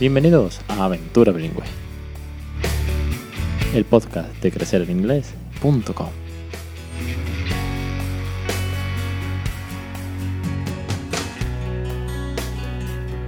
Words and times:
Bienvenidos 0.00 0.60
a 0.68 0.84
Aventura 0.84 1.32
Bilingüe, 1.32 1.64
el 3.74 3.84
podcast 3.84 4.32
de 4.40 4.52
crecereninglés.com. 4.52 6.08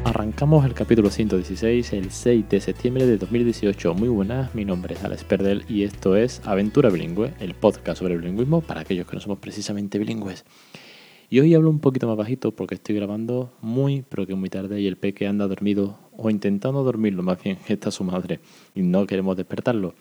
Arrancamos 0.05 0.65
el 0.65 0.75
capítulo 0.75 1.11
116 1.11 1.93
el 1.93 2.13
6 2.13 2.49
de 2.49 2.61
septiembre 2.61 3.05
de 3.05 3.17
2018. 3.17 3.95
Muy 3.95 4.09
buenas, 4.09 4.55
mi 4.55 4.65
nombre 4.65 4.95
es 4.95 5.03
Alex 5.03 5.25
Perdel 5.25 5.65
y 5.69 5.83
esto 5.83 6.15
es 6.15 6.41
Aventura 6.45 6.89
Bilingüe, 6.89 7.35
el 7.41 7.55
podcast 7.55 7.99
sobre 7.99 8.15
el 8.15 8.21
bilingüismo 8.21 8.61
para 8.61 8.83
aquellos 8.83 9.09
que 9.09 9.17
no 9.17 9.21
somos 9.21 9.41
precisamente 9.41 9.99
bilingües. 9.99 10.45
Y 11.33 11.39
hoy 11.39 11.55
hablo 11.55 11.71
un 11.71 11.79
poquito 11.79 12.09
más 12.09 12.17
bajito 12.17 12.51
porque 12.51 12.75
estoy 12.75 12.97
grabando 12.97 13.53
muy, 13.63 14.03
pero 14.09 14.27
que 14.27 14.35
muy 14.35 14.51
tarde 14.51 14.81
y 14.81 14.89
el 14.89 14.97
peque 14.97 15.29
anda 15.29 15.47
dormido 15.47 15.97
o 16.17 16.29
intentando 16.29 16.83
dormirlo, 16.83 17.23
más 17.23 17.41
bien 17.41 17.57
está 17.69 17.93
su 17.93 18.03
madre 18.03 18.41
y 18.75 18.83
no 18.83 19.07
queremos 19.07 19.37
despertarlo. 19.37 19.95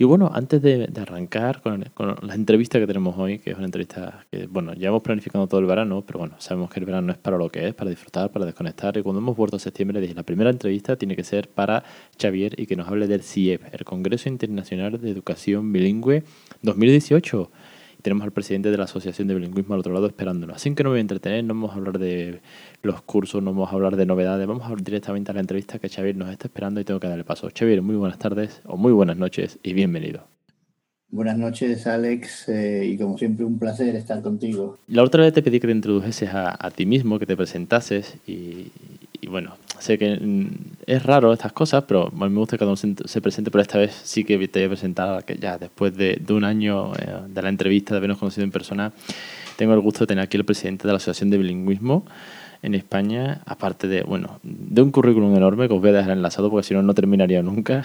Y 0.00 0.04
bueno, 0.04 0.30
antes 0.32 0.60
de, 0.60 0.88
arrancar 1.00 1.62
con, 1.62 1.84
la 2.22 2.34
entrevista 2.34 2.78
que 2.78 2.86
tenemos 2.86 3.16
hoy, 3.16 3.38
que 3.38 3.50
es 3.50 3.56
una 3.56 3.64
entrevista 3.64 4.26
que, 4.30 4.46
bueno, 4.46 4.74
ya 4.74 4.88
hemos 4.88 5.02
planificado 5.02 5.48
todo 5.48 5.58
el 5.58 5.66
verano, 5.66 6.04
pero 6.06 6.20
bueno, 6.20 6.34
sabemos 6.38 6.70
que 6.70 6.78
el 6.80 6.86
verano 6.86 7.10
es 7.12 7.18
para 7.18 7.38
lo 7.38 7.48
que 7.50 7.66
es, 7.66 7.74
para 7.74 7.90
disfrutar, 7.90 8.30
para 8.30 8.44
desconectar. 8.44 8.96
Y 8.96 9.02
cuando 9.02 9.20
hemos 9.20 9.36
vuelto 9.36 9.56
a 9.56 9.58
septiembre, 9.58 10.00
dije, 10.00 10.14
la 10.14 10.22
primera 10.22 10.50
entrevista 10.50 10.94
tiene 10.96 11.16
que 11.16 11.24
ser 11.24 11.48
para 11.48 11.82
Xavier 12.20 12.60
y 12.60 12.66
que 12.66 12.76
nos 12.76 12.86
hable 12.86 13.08
del 13.08 13.22
CIEP, 13.22 13.74
el 13.74 13.84
Congreso 13.84 14.28
Internacional 14.28 15.00
de 15.00 15.10
Educación 15.10 15.72
Bilingüe 15.72 16.22
2018 16.62 17.50
tenemos 18.02 18.24
al 18.24 18.32
presidente 18.32 18.70
de 18.70 18.78
la 18.78 18.84
Asociación 18.84 19.28
de 19.28 19.34
Bilingüismo 19.34 19.74
al 19.74 19.80
otro 19.80 19.92
lado 19.92 20.06
esperándonos. 20.06 20.56
Así 20.56 20.74
que 20.74 20.82
no 20.82 20.90
me 20.90 20.94
voy 20.94 20.98
a 20.98 21.00
entretener, 21.02 21.44
no 21.44 21.54
vamos 21.54 21.72
a 21.72 21.74
hablar 21.74 21.98
de 21.98 22.40
los 22.82 23.02
cursos, 23.02 23.42
no 23.42 23.52
vamos 23.52 23.70
a 23.70 23.74
hablar 23.74 23.96
de 23.96 24.06
novedades, 24.06 24.46
vamos 24.46 24.62
a 24.64 24.66
hablar 24.66 24.84
directamente 24.84 25.30
a 25.30 25.34
la 25.34 25.40
entrevista 25.40 25.78
que 25.78 25.88
Xavier 25.88 26.16
nos 26.16 26.30
está 26.30 26.48
esperando 26.48 26.80
y 26.80 26.84
tengo 26.84 27.00
que 27.00 27.08
darle 27.08 27.24
paso. 27.24 27.48
Xavier, 27.56 27.82
muy 27.82 27.96
buenas 27.96 28.18
tardes 28.18 28.60
o 28.64 28.76
muy 28.76 28.92
buenas 28.92 29.16
noches 29.16 29.58
y 29.62 29.72
bienvenido. 29.72 30.24
Buenas 31.10 31.38
noches, 31.38 31.86
Alex, 31.86 32.50
eh, 32.50 32.84
y 32.84 32.98
como 32.98 33.16
siempre 33.16 33.46
un 33.46 33.58
placer 33.58 33.96
estar 33.96 34.20
contigo. 34.20 34.76
La 34.88 35.02
otra 35.02 35.22
vez 35.22 35.32
te 35.32 35.42
pedí 35.42 35.58
que 35.58 35.66
te 35.66 35.72
introdujeses 35.72 36.28
a, 36.34 36.70
ti 36.70 36.84
mismo, 36.84 37.18
que 37.18 37.24
te 37.24 37.34
presentases 37.34 38.16
y, 38.26 38.70
bueno, 39.26 39.56
sé 39.78 39.98
que 39.98 40.16
mm, 40.16 40.48
es 40.86 41.02
raro 41.02 41.32
estas 41.32 41.52
cosas, 41.52 41.84
pero 41.86 42.06
a 42.06 42.10
mí 42.10 42.30
me 42.30 42.38
gusta 42.38 42.56
que 42.56 42.60
cada 42.60 42.70
uno 42.70 42.76
se, 42.76 43.20
presente, 43.20 43.50
pero 43.50 43.62
esta 43.62 43.78
vez 43.78 43.92
sí 44.04 44.24
que 44.24 44.36
te 44.48 44.60
voy 44.60 44.66
a 44.66 44.68
presentar, 44.68 45.24
que 45.24 45.36
ya 45.36 45.58
después 45.58 45.96
de, 45.96 46.22
un 46.30 46.44
año 46.44 46.92
eh, 46.94 47.22
de 47.28 47.42
la 47.42 47.48
entrevista, 47.48 47.94
de 47.94 47.98
habernos 47.98 48.18
conocido 48.18 48.44
en 48.44 48.50
persona, 48.50 48.92
tengo 49.56 49.74
el 49.74 49.80
gusto 49.80 50.00
de 50.00 50.06
tener 50.08 50.24
aquí 50.24 50.36
al 50.36 50.44
presidente 50.44 50.86
de 50.86 50.92
la 50.92 50.98
Asociación 50.98 51.30
de 51.30 51.38
Bilingüismo, 51.38 52.04
en 52.62 52.74
España, 52.74 53.40
aparte 53.46 53.86
de, 53.86 54.02
bueno, 54.02 54.40
de 54.42 54.82
un 54.82 54.90
currículum 54.90 55.34
enorme 55.36 55.68
que 55.68 55.74
os 55.74 55.80
voy 55.80 55.90
a 55.90 55.92
dejar 55.92 56.10
enlazado 56.10 56.50
porque 56.50 56.66
si 56.66 56.74
no, 56.74 56.82
no 56.82 56.94
terminaría 56.94 57.42
nunca. 57.42 57.82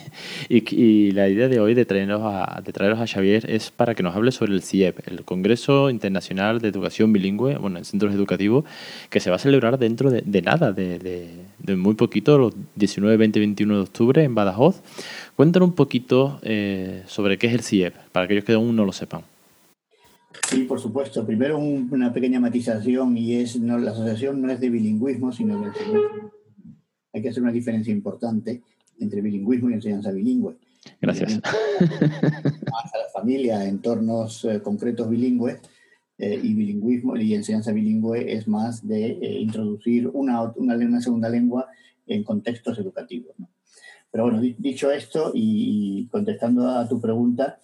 y, 0.48 1.12
la 1.12 1.28
idea 1.28 1.48
de 1.48 1.60
hoy 1.60 1.74
de 1.74 1.84
traeros, 1.84 2.22
a, 2.24 2.60
de 2.64 2.72
traeros 2.72 2.98
a 2.98 3.06
Xavier 3.06 3.48
es 3.48 3.70
para 3.70 3.94
que 3.94 4.02
nos 4.02 4.16
hable 4.16 4.32
sobre 4.32 4.52
el 4.52 4.62
CIEP, 4.62 5.08
el 5.08 5.24
Congreso 5.24 5.90
Internacional 5.90 6.60
de 6.60 6.68
Educación 6.68 7.12
Bilingüe, 7.12 7.56
bueno, 7.58 7.78
en 7.78 7.84
centros 7.84 8.14
educativos, 8.14 8.64
que 9.10 9.20
se 9.20 9.30
va 9.30 9.36
a 9.36 9.38
celebrar 9.38 9.78
dentro 9.78 10.10
de, 10.10 10.42
nada, 10.42 10.72
de, 10.72 11.30
muy 11.76 11.94
poquito, 11.94 12.38
los 12.38 12.54
19, 12.74 13.16
20, 13.16 13.38
21 13.38 13.74
de 13.76 13.80
octubre 13.80 14.24
en 14.24 14.34
Badajoz. 14.34 14.82
Cuéntanos 15.36 15.68
un 15.68 15.74
poquito 15.74 16.40
eh, 16.42 17.02
sobre 17.06 17.38
qué 17.38 17.46
es 17.46 17.54
el 17.54 17.62
CIEP, 17.62 17.94
para 18.12 18.24
aquellos 18.24 18.44
que 18.44 18.54
aún 18.54 18.74
no 18.74 18.84
lo 18.84 18.92
sepan. 18.92 19.22
Sí, 20.48 20.62
por 20.64 20.80
supuesto. 20.80 21.26
Primero 21.26 21.58
una 21.58 22.12
pequeña 22.12 22.40
matización 22.40 23.16
y 23.16 23.36
es 23.36 23.58
no, 23.58 23.78
la 23.78 23.90
asociación 23.90 24.40
no 24.40 24.50
es 24.50 24.60
de 24.60 24.70
bilingüismo, 24.70 25.32
sino 25.32 25.60
de 25.60 25.70
hay 27.12 27.22
que 27.22 27.30
hacer 27.30 27.42
una 27.42 27.52
diferencia 27.52 27.92
importante 27.92 28.62
entre 28.98 29.22
bilingüismo 29.22 29.70
y 29.70 29.74
enseñanza 29.74 30.12
bilingüe. 30.12 30.56
Gracias. 31.00 31.40
Más 31.40 32.94
a 32.94 32.98
la 32.98 33.08
familia, 33.12 33.64
entornos 33.66 34.44
eh, 34.44 34.60
concretos 34.62 35.08
bilingües 35.08 35.58
eh, 36.18 36.38
y 36.42 36.54
bilingüismo 36.54 37.16
y 37.16 37.34
enseñanza 37.34 37.72
bilingüe 37.72 38.32
es 38.32 38.46
más 38.48 38.86
de 38.86 39.12
eh, 39.12 39.40
introducir 39.40 40.08
una, 40.08 40.42
una, 40.56 40.76
una, 40.76 41.00
segunda 41.00 41.28
lengua 41.28 41.66
en 42.06 42.22
contextos 42.22 42.78
educativos. 42.78 43.34
Pero 44.10 44.24
bueno, 44.24 44.40
dicho 44.40 44.90
esto 44.90 45.32
y 45.34 46.06
contestando 46.08 46.68
a 46.68 46.88
tu 46.88 47.00
pregunta, 47.00 47.58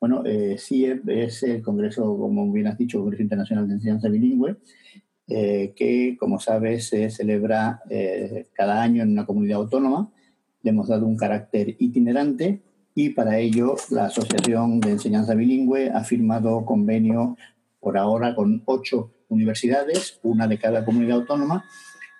bueno, 0.00 0.22
eh, 0.24 0.56
CIEP 0.58 1.08
es 1.08 1.42
el 1.42 1.62
Congreso, 1.62 2.02
como 2.18 2.50
bien 2.52 2.66
has 2.66 2.78
dicho, 2.78 2.98
Congreso 3.00 3.22
Internacional 3.22 3.66
de 3.66 3.74
Enseñanza 3.74 4.08
Bilingüe, 4.08 4.56
eh, 5.28 5.72
que, 5.74 6.16
como 6.18 6.38
sabes, 6.38 6.88
se 6.88 7.10
celebra 7.10 7.80
eh, 7.90 8.46
cada 8.52 8.82
año 8.82 9.02
en 9.02 9.12
una 9.12 9.26
comunidad 9.26 9.58
autónoma. 9.58 10.12
Le 10.62 10.70
hemos 10.70 10.88
dado 10.88 11.06
un 11.06 11.16
carácter 11.16 11.76
itinerante 11.78 12.62
y 12.94 13.10
para 13.10 13.38
ello 13.38 13.76
la 13.90 14.06
Asociación 14.06 14.80
de 14.80 14.92
Enseñanza 14.92 15.34
Bilingüe 15.34 15.90
ha 15.90 16.04
firmado 16.04 16.64
convenio 16.64 17.36
por 17.80 17.96
ahora 17.96 18.34
con 18.34 18.62
ocho 18.66 19.12
universidades, 19.28 20.20
una 20.22 20.46
de 20.46 20.58
cada 20.58 20.84
comunidad 20.84 21.18
autónoma, 21.18 21.64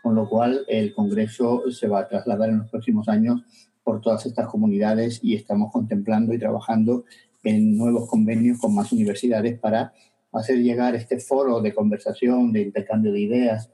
con 0.03 0.15
lo 0.15 0.29
cual 0.29 0.65
el 0.69 0.95
Congreso 0.95 1.71
se 1.71 1.89
va 1.89 2.01
a 2.01 2.09
trasladar 2.09 2.51
en 2.51 2.59
los 2.59 2.71
próximos 2.71 3.09
años 3.09 3.43
por 3.85 4.01
todas 4.01 4.27
estas 4.27 4.49
comunidades 4.49 5.21
y 5.23 5.35
estamos 5.35 5.73
contemplando 5.73 6.35
y 6.35 6.39
trabajando 6.39 7.05
en 7.47 7.77
nuevos 7.77 8.09
convenios 8.09 8.59
con 8.59 8.75
más 8.75 8.93
universidades 8.93 9.59
para 9.59 9.93
hacer 10.33 10.59
llegar 10.59 10.95
este 10.97 11.21
foro 11.21 11.61
de 11.61 11.73
conversación, 11.73 12.53
de 12.53 12.63
intercambio 12.63 13.13
de 13.13 13.21
ideas 13.21 13.71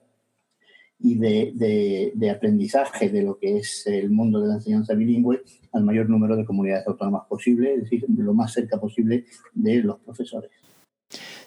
y 1.00 1.16
de, 1.16 2.30
aprendizaje 2.30 3.08
de 3.08 3.22
lo 3.22 3.38
que 3.38 3.56
es 3.56 3.86
el 3.86 4.10
mundo 4.10 4.40
de 4.40 4.48
la 4.48 4.54
enseñanza 4.54 4.94
bilingüe 4.94 5.42
al 5.72 5.84
mayor 5.84 6.08
número 6.08 6.36
de 6.36 6.44
comunidades 6.44 6.86
autónomas 6.86 7.22
posible, 7.28 7.74
es 7.74 7.82
decir, 7.84 8.04
lo 8.16 8.34
más 8.34 8.52
cerca 8.52 8.78
posible 8.78 9.24
de 9.54 9.82
los 9.82 9.98
profesores. 10.00 10.50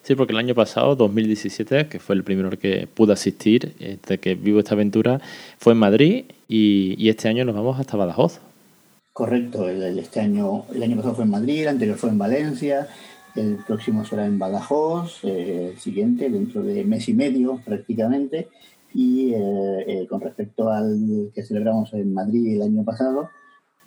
Sí, 0.02 0.16
porque 0.16 0.34
el 0.34 0.40
año 0.40 0.56
pasado, 0.56 0.96
2017, 0.96 1.88
que 1.88 2.00
fue 2.00 2.16
el 2.16 2.24
primero 2.24 2.50
que 2.52 2.88
pude 2.92 3.14
asistir, 3.14 3.74
desde 3.80 4.18
que 4.20 4.36
vivo 4.36 4.60
esta 4.60 4.74
aventura, 4.74 5.22
fue 5.58 5.74
en 5.74 5.80
Madrid 5.80 6.26
y 6.48 7.08
este 7.08 7.30
año 7.30 7.46
nos 7.46 7.56
vamos 7.56 7.80
hasta 7.80 7.98
Badajoz. 7.98 8.40
Correcto, 9.16 9.70
el, 9.70 9.98
este 9.98 10.20
año, 10.20 10.66
el 10.74 10.84
año 10.84 10.98
pasado 10.98 11.16
fue 11.16 11.24
en 11.24 11.30
Madrid, 11.30 11.62
el 11.62 11.70
anterior 11.70 11.98
fue 11.98 12.10
en 12.10 12.18
Valencia, 12.18 12.90
el 13.34 13.60
próximo 13.66 14.04
será 14.04 14.26
en 14.26 14.38
Badajoz, 14.38 15.24
eh, 15.24 15.70
el 15.72 15.80
siguiente 15.80 16.30
dentro 16.30 16.62
de 16.62 16.84
mes 16.84 17.08
y 17.08 17.14
medio 17.14 17.62
prácticamente. 17.64 18.50
Y 18.94 19.34
eh, 19.34 19.40
eh, 19.88 20.08
con 20.10 20.20
respecto 20.20 20.70
al 20.70 21.32
que 21.34 21.44
celebramos 21.44 21.94
en 21.94 22.14
Madrid 22.14 22.56
el 22.56 22.64
año 22.64 22.84
pasado, 22.84 23.30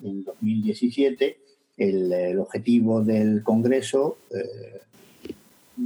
en 0.03 0.23
2017, 0.23 1.37
el, 1.77 2.11
el 2.11 2.39
objetivo 2.39 3.03
del 3.03 3.43
Congreso, 3.43 4.17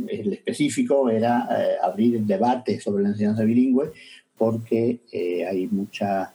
el 0.07 0.31
específico, 0.31 1.09
era 1.09 1.49
abrir 1.83 2.15
el 2.15 2.25
debate 2.25 2.79
sobre 2.79 3.03
la 3.03 3.09
enseñanza 3.09 3.43
bilingüe 3.43 3.91
porque 4.37 5.01
hay 5.45 5.67
mucha 5.67 6.33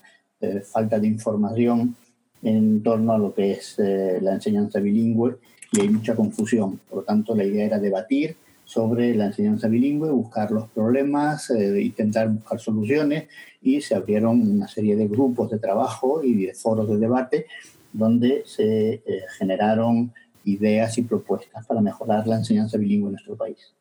falta 0.71 0.99
de 0.99 1.07
información 1.07 1.97
en 2.43 2.83
torno 2.83 3.13
a 3.13 3.19
lo 3.19 3.35
que 3.35 3.53
es 3.53 3.79
eh, 3.79 4.19
la 4.23 4.35
enseñanza 4.35 4.81
bilingüe 4.81 5.37
y 5.73 5.81
hay 5.81 5.89
mucha 5.89 6.15
confusión. 6.15 6.81
Por 6.89 6.99
lo 6.99 7.05
tanto, 7.05 7.35
la 7.35 7.45
idea 7.45 7.67
era 7.67 7.79
debatir 7.79 8.37
sobre 8.65 9.15
la 9.15 9.27
enseñanza 9.27 9.69
bilingüe, 9.69 10.11
buscar 10.11 10.51
los 10.51 10.69
problemas, 10.69 11.51
eh, 11.51 11.81
intentar 11.81 12.29
buscar 12.29 12.61
soluciones 12.61 13.29
y 13.63 13.81
se 13.81 13.95
abrieron 13.95 14.41
una 14.41 14.69
serie 14.69 14.95
de 14.95 15.09
grupos 15.09 15.51
de 15.51 15.59
trabajo 15.59 16.23
y 16.23 16.47
de 16.47 16.55
foros 16.55 16.89
de 16.89 16.99
debate 16.99 17.47
donde 17.93 18.43
se 18.45 18.95
eh, 18.95 19.03
generaron 19.39 20.13
ideas 20.45 20.99
y 20.99 21.03
propuestas 21.03 21.67
para 21.67 21.81
mejorar 21.81 22.27
la 22.27 22.37
enseñanza 22.37 22.79
bilingüe 22.79 23.09
en 23.09 23.13
nuestro 23.13 23.37
país. 23.37 23.75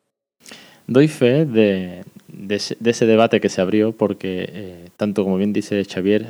Doy 0.88 1.06
fe 1.06 1.44
de, 1.44 2.02
de, 2.28 2.56
ese, 2.56 3.06
debate 3.06 3.42
que 3.42 3.50
se 3.50 3.60
abrió 3.60 3.92
porque, 3.92 4.48
eh, 4.50 4.88
tanto 4.96 5.22
como 5.22 5.36
bien 5.36 5.52
dice 5.52 5.84
Xavier, 5.84 6.26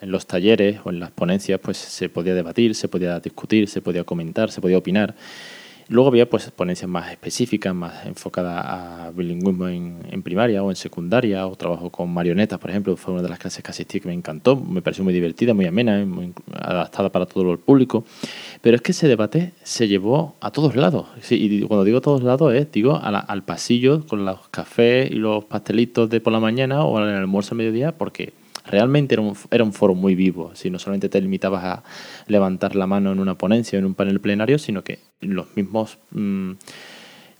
en 0.00 0.10
los 0.10 0.26
talleres 0.26 0.80
o 0.82 0.90
en 0.90 0.98
las 0.98 1.12
ponencias 1.12 1.60
pues 1.62 1.76
se 1.76 2.08
podía 2.08 2.34
debatir, 2.34 2.74
se 2.74 2.88
podía 2.88 3.20
discutir, 3.20 3.68
se 3.68 3.80
podía 3.80 4.02
comentar, 4.02 4.50
se 4.50 4.60
podía 4.60 4.78
opinar. 4.78 5.14
Luego 5.90 6.08
había 6.08 6.30
pues 6.30 6.48
ponencias 6.52 6.88
más 6.88 7.10
específicas, 7.10 7.74
más 7.74 8.06
enfocadas 8.06 8.64
a 8.64 9.10
bilingüismo 9.12 9.66
en, 9.66 10.22
primaria 10.22 10.62
o 10.62 10.70
en 10.70 10.76
secundaria, 10.76 11.44
o 11.48 11.56
trabajo 11.56 11.90
con 11.90 12.14
marionetas, 12.14 12.60
por 12.60 12.70
ejemplo, 12.70 12.96
fue 12.96 13.14
una 13.14 13.24
de 13.24 13.28
las 13.28 13.40
clases 13.40 13.64
que 13.64 13.72
asistí 13.72 13.98
que 13.98 14.06
me 14.06 14.14
encantó, 14.14 14.54
me 14.54 14.82
pareció 14.82 15.02
muy 15.02 15.12
divertida, 15.12 15.52
muy 15.52 15.66
amena, 15.66 16.04
muy 16.06 16.32
adaptada 16.54 17.10
para 17.10 17.26
todo 17.26 17.50
el 17.50 17.58
público. 17.58 18.04
Pero 18.60 18.76
es 18.76 18.82
que 18.82 18.92
ese 18.92 19.08
debate 19.08 19.52
se 19.64 19.88
llevó 19.88 20.36
a 20.40 20.52
todos 20.52 20.76
lados. 20.76 21.08
y 21.28 21.62
cuando 21.62 21.82
digo 21.82 21.98
a 21.98 22.02
todos 22.02 22.22
lados 22.22 22.54
es, 22.54 22.70
digo, 22.70 22.94
al 22.94 23.42
pasillo 23.42 24.06
con 24.06 24.24
los 24.24 24.46
cafés 24.50 25.10
y 25.10 25.14
los 25.16 25.44
pastelitos 25.46 26.08
de 26.08 26.20
por 26.20 26.32
la 26.32 26.38
mañana 26.38 26.84
o 26.84 26.98
al 26.98 27.08
almuerzo 27.08 27.54
al 27.54 27.58
mediodía, 27.58 27.98
porque 27.98 28.32
realmente 28.64 29.16
era 29.16 29.22
un, 29.22 29.34
era 29.50 29.64
un 29.64 29.72
foro 29.72 29.96
muy 29.96 30.14
vivo. 30.14 30.52
Si 30.54 30.70
no 30.70 30.78
solamente 30.78 31.08
te 31.08 31.20
limitabas 31.20 31.64
a 31.64 31.82
levantar 32.28 32.76
la 32.76 32.86
mano 32.86 33.10
en 33.10 33.18
una 33.18 33.36
ponencia 33.36 33.76
o 33.76 33.80
en 33.80 33.86
un 33.86 33.94
panel 33.94 34.20
plenario, 34.20 34.56
sino 34.56 34.84
que 34.84 35.09
los 35.20 35.54
mismos 35.56 35.98
mm, 36.12 36.52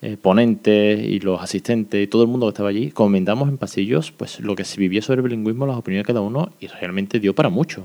eh, 0.02 0.16
ponentes 0.16 1.02
y 1.02 1.20
los 1.20 1.42
asistentes 1.42 2.02
y 2.02 2.06
todo 2.06 2.22
el 2.22 2.28
mundo 2.28 2.46
que 2.46 2.50
estaba 2.50 2.70
allí 2.70 2.90
comentamos 2.90 3.48
en 3.48 3.58
pasillos 3.58 4.12
pues 4.12 4.40
lo 4.40 4.56
que 4.56 4.64
se 4.64 4.80
vivía 4.80 5.02
sobre 5.02 5.18
el 5.18 5.24
bilingüismo, 5.24 5.66
las 5.66 5.76
opiniones 5.76 6.06
de 6.06 6.12
cada 6.12 6.20
uno 6.20 6.52
y 6.60 6.66
realmente 6.68 7.20
dio 7.20 7.34
para 7.34 7.48
mucho. 7.48 7.84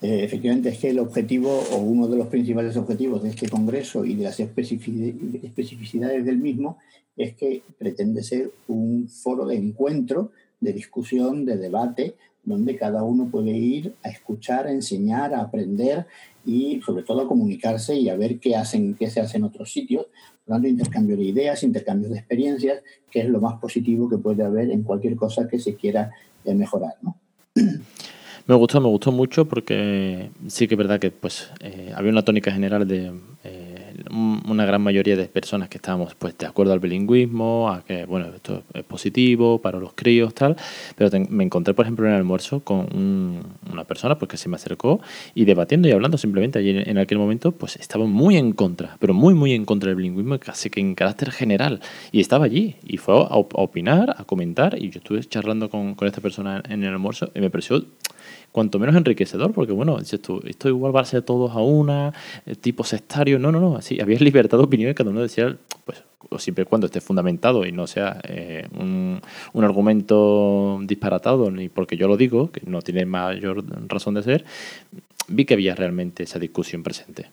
Eh, 0.00 0.22
efectivamente, 0.22 0.68
es 0.68 0.78
que 0.78 0.90
el 0.90 1.00
objetivo 1.00 1.64
o 1.72 1.78
uno 1.78 2.06
de 2.06 2.16
los 2.16 2.28
principales 2.28 2.76
objetivos 2.76 3.22
de 3.22 3.30
este 3.30 3.48
Congreso 3.48 4.04
y 4.04 4.14
de 4.14 4.24
las 4.24 4.38
especificidades 4.38 6.24
del 6.24 6.38
mismo 6.38 6.78
es 7.16 7.34
que 7.34 7.62
pretende 7.78 8.22
ser 8.22 8.50
un 8.68 9.08
foro 9.08 9.46
de 9.46 9.56
encuentro, 9.56 10.30
de 10.60 10.72
discusión, 10.72 11.44
de 11.44 11.56
debate, 11.56 12.14
donde 12.44 12.76
cada 12.76 13.02
uno 13.02 13.28
puede 13.28 13.50
ir 13.50 13.94
a 14.04 14.08
escuchar, 14.08 14.68
a 14.68 14.72
enseñar, 14.72 15.34
a 15.34 15.40
aprender 15.40 16.06
y 16.48 16.80
sobre 16.80 17.02
todo 17.02 17.20
a 17.20 17.28
comunicarse 17.28 17.94
y 17.94 18.08
a 18.08 18.16
ver 18.16 18.40
qué 18.40 18.56
hacen, 18.56 18.94
qué 18.94 19.10
se 19.10 19.20
hace 19.20 19.36
en 19.36 19.44
otros 19.44 19.70
sitios. 19.70 20.06
Por 20.06 20.48
lo 20.48 20.54
tanto, 20.54 20.68
intercambio 20.68 21.14
de 21.14 21.24
ideas, 21.24 21.62
intercambio 21.62 22.08
de 22.08 22.16
experiencias, 22.16 22.82
que 23.10 23.20
es 23.20 23.28
lo 23.28 23.38
más 23.38 23.60
positivo 23.60 24.08
que 24.08 24.16
puede 24.16 24.42
haber 24.42 24.70
en 24.70 24.82
cualquier 24.82 25.14
cosa 25.14 25.46
que 25.46 25.58
se 25.58 25.74
quiera 25.74 26.10
eh, 26.46 26.54
mejorar. 26.54 26.94
¿no? 27.02 27.16
Me 28.46 28.54
gustó, 28.54 28.80
me 28.80 28.88
gustó 28.88 29.12
mucho 29.12 29.44
porque 29.44 30.30
sí 30.46 30.66
que 30.66 30.74
es 30.74 30.78
verdad 30.78 30.98
que 30.98 31.10
pues 31.10 31.50
eh, 31.60 31.92
había 31.94 32.10
una 32.10 32.24
tónica 32.24 32.50
general 32.50 32.88
de 32.88 33.12
eh, 33.44 33.67
una 34.10 34.64
gran 34.64 34.82
mayoría 34.82 35.16
de 35.16 35.24
personas 35.26 35.68
que 35.68 35.78
estábamos 35.78 36.14
pues 36.14 36.36
de 36.38 36.46
acuerdo 36.46 36.72
al 36.72 36.80
bilingüismo, 36.80 37.70
a 37.70 37.84
que 37.84 38.04
bueno, 38.06 38.26
esto 38.34 38.62
es 38.74 38.84
positivo 38.84 39.60
para 39.60 39.78
los 39.78 39.92
críos, 39.94 40.34
tal, 40.34 40.56
pero 40.96 41.10
me 41.28 41.44
encontré 41.44 41.74
por 41.74 41.84
ejemplo 41.84 42.06
en 42.06 42.12
el 42.12 42.18
almuerzo 42.18 42.60
con 42.60 42.88
una 43.70 43.84
persona 43.84 44.18
pues 44.18 44.30
que 44.30 44.36
se 44.36 44.48
me 44.48 44.56
acercó 44.56 45.00
y 45.34 45.44
debatiendo 45.44 45.88
y 45.88 45.92
hablando 45.92 46.18
simplemente. 46.18 46.58
Allí 46.58 46.70
en, 46.70 46.98
aquel 46.98 47.18
momento 47.18 47.52
pues 47.52 47.76
estaba 47.76 48.06
muy 48.06 48.36
en 48.36 48.52
contra, 48.52 48.96
pero 48.98 49.14
muy 49.14 49.34
muy 49.34 49.52
en 49.52 49.64
contra 49.64 49.88
del 49.88 49.96
bilingüismo, 49.96 50.38
casi 50.38 50.70
que 50.70 50.80
en 50.80 50.94
carácter 50.94 51.30
general. 51.30 51.80
Y 52.12 52.20
estaba 52.20 52.44
allí 52.44 52.76
y 52.84 52.96
fue 52.96 53.14
a, 53.14 53.36
opinar, 53.36 54.14
a 54.18 54.24
comentar. 54.24 54.76
Y 54.80 54.90
yo 54.90 54.98
estuve 54.98 55.20
charlando 55.24 55.70
con, 55.70 55.94
con 55.94 56.08
esta 56.08 56.20
persona 56.20 56.62
en 56.68 56.84
el 56.84 56.90
almuerzo 56.90 57.30
y 57.34 57.40
me 57.40 57.50
pareció 57.50 57.84
cuanto 58.52 58.78
menos 58.78 58.96
enriquecedor, 58.96 59.52
porque 59.52 59.72
bueno, 59.72 59.98
esto, 59.98 60.40
esto 60.44 60.68
igual 60.68 60.94
va 60.94 61.00
a 61.00 61.04
ser 61.04 61.22
todos 61.22 61.52
a 61.52 61.60
una, 61.60 62.12
eh, 62.46 62.54
tipo 62.54 62.84
sectario, 62.84 63.38
no, 63.38 63.52
no, 63.52 63.60
no, 63.60 63.76
así, 63.76 64.00
había 64.00 64.18
libertad 64.20 64.58
de 64.58 64.64
opinión 64.64 64.90
y 64.90 64.94
cada 64.94 65.10
uno 65.10 65.22
decía, 65.22 65.56
pues, 65.84 66.02
siempre 66.38 66.62
y 66.62 66.66
cuando 66.66 66.86
esté 66.86 67.00
fundamentado 67.00 67.64
y 67.64 67.72
no 67.72 67.86
sea 67.86 68.20
eh, 68.24 68.66
un, 68.78 69.20
un, 69.52 69.64
argumento 69.64 70.78
disparatado, 70.82 71.50
ni 71.50 71.68
porque 71.68 71.96
yo 71.96 72.08
lo 72.08 72.16
digo, 72.16 72.50
que 72.50 72.62
no 72.66 72.82
tiene 72.82 73.06
mayor 73.06 73.64
razón 73.88 74.14
de 74.14 74.22
ser, 74.22 74.44
vi 75.28 75.44
que 75.44 75.54
había 75.54 75.74
realmente 75.74 76.24
esa 76.24 76.38
discusión 76.38 76.82
presente. 76.82 77.30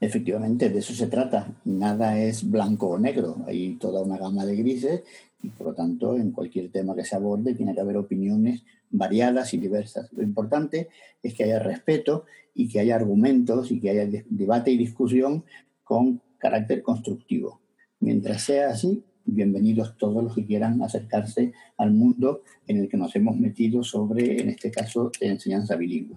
Efectivamente, 0.00 0.68
de 0.68 0.78
eso 0.78 0.92
se 0.92 1.06
trata. 1.06 1.48
Nada 1.64 2.18
es 2.18 2.48
blanco 2.48 2.88
o 2.88 2.98
negro, 2.98 3.36
hay 3.46 3.76
toda 3.76 4.02
una 4.02 4.18
gama 4.18 4.44
de 4.44 4.56
grises 4.56 5.02
y 5.42 5.48
por 5.48 5.68
lo 5.68 5.74
tanto 5.74 6.16
en 6.16 6.32
cualquier 6.32 6.70
tema 6.70 6.94
que 6.94 7.04
se 7.04 7.16
aborde 7.16 7.54
tiene 7.54 7.74
que 7.74 7.80
haber 7.80 7.96
opiniones 7.96 8.62
variadas 8.96 9.54
y 9.54 9.58
diversas. 9.58 10.12
Lo 10.12 10.22
importante 10.22 10.88
es 11.22 11.34
que 11.34 11.44
haya 11.44 11.58
respeto 11.58 12.24
y 12.54 12.68
que 12.68 12.80
haya 12.80 12.96
argumentos 12.96 13.70
y 13.70 13.80
que 13.80 13.90
haya 13.90 14.22
debate 14.28 14.70
y 14.70 14.76
discusión 14.76 15.44
con 15.84 16.22
carácter 16.38 16.82
constructivo. 16.82 17.60
Mientras 18.00 18.42
sea 18.42 18.70
así, 18.70 19.04
bienvenidos 19.24 19.96
todos 19.98 20.22
los 20.22 20.34
que 20.34 20.46
quieran 20.46 20.82
acercarse 20.82 21.52
al 21.76 21.92
mundo 21.92 22.42
en 22.66 22.78
el 22.78 22.88
que 22.88 22.96
nos 22.96 23.14
hemos 23.16 23.36
metido 23.36 23.82
sobre, 23.82 24.40
en 24.40 24.48
este 24.48 24.70
caso, 24.70 25.10
enseñanza 25.20 25.76
bilingüe. 25.76 26.16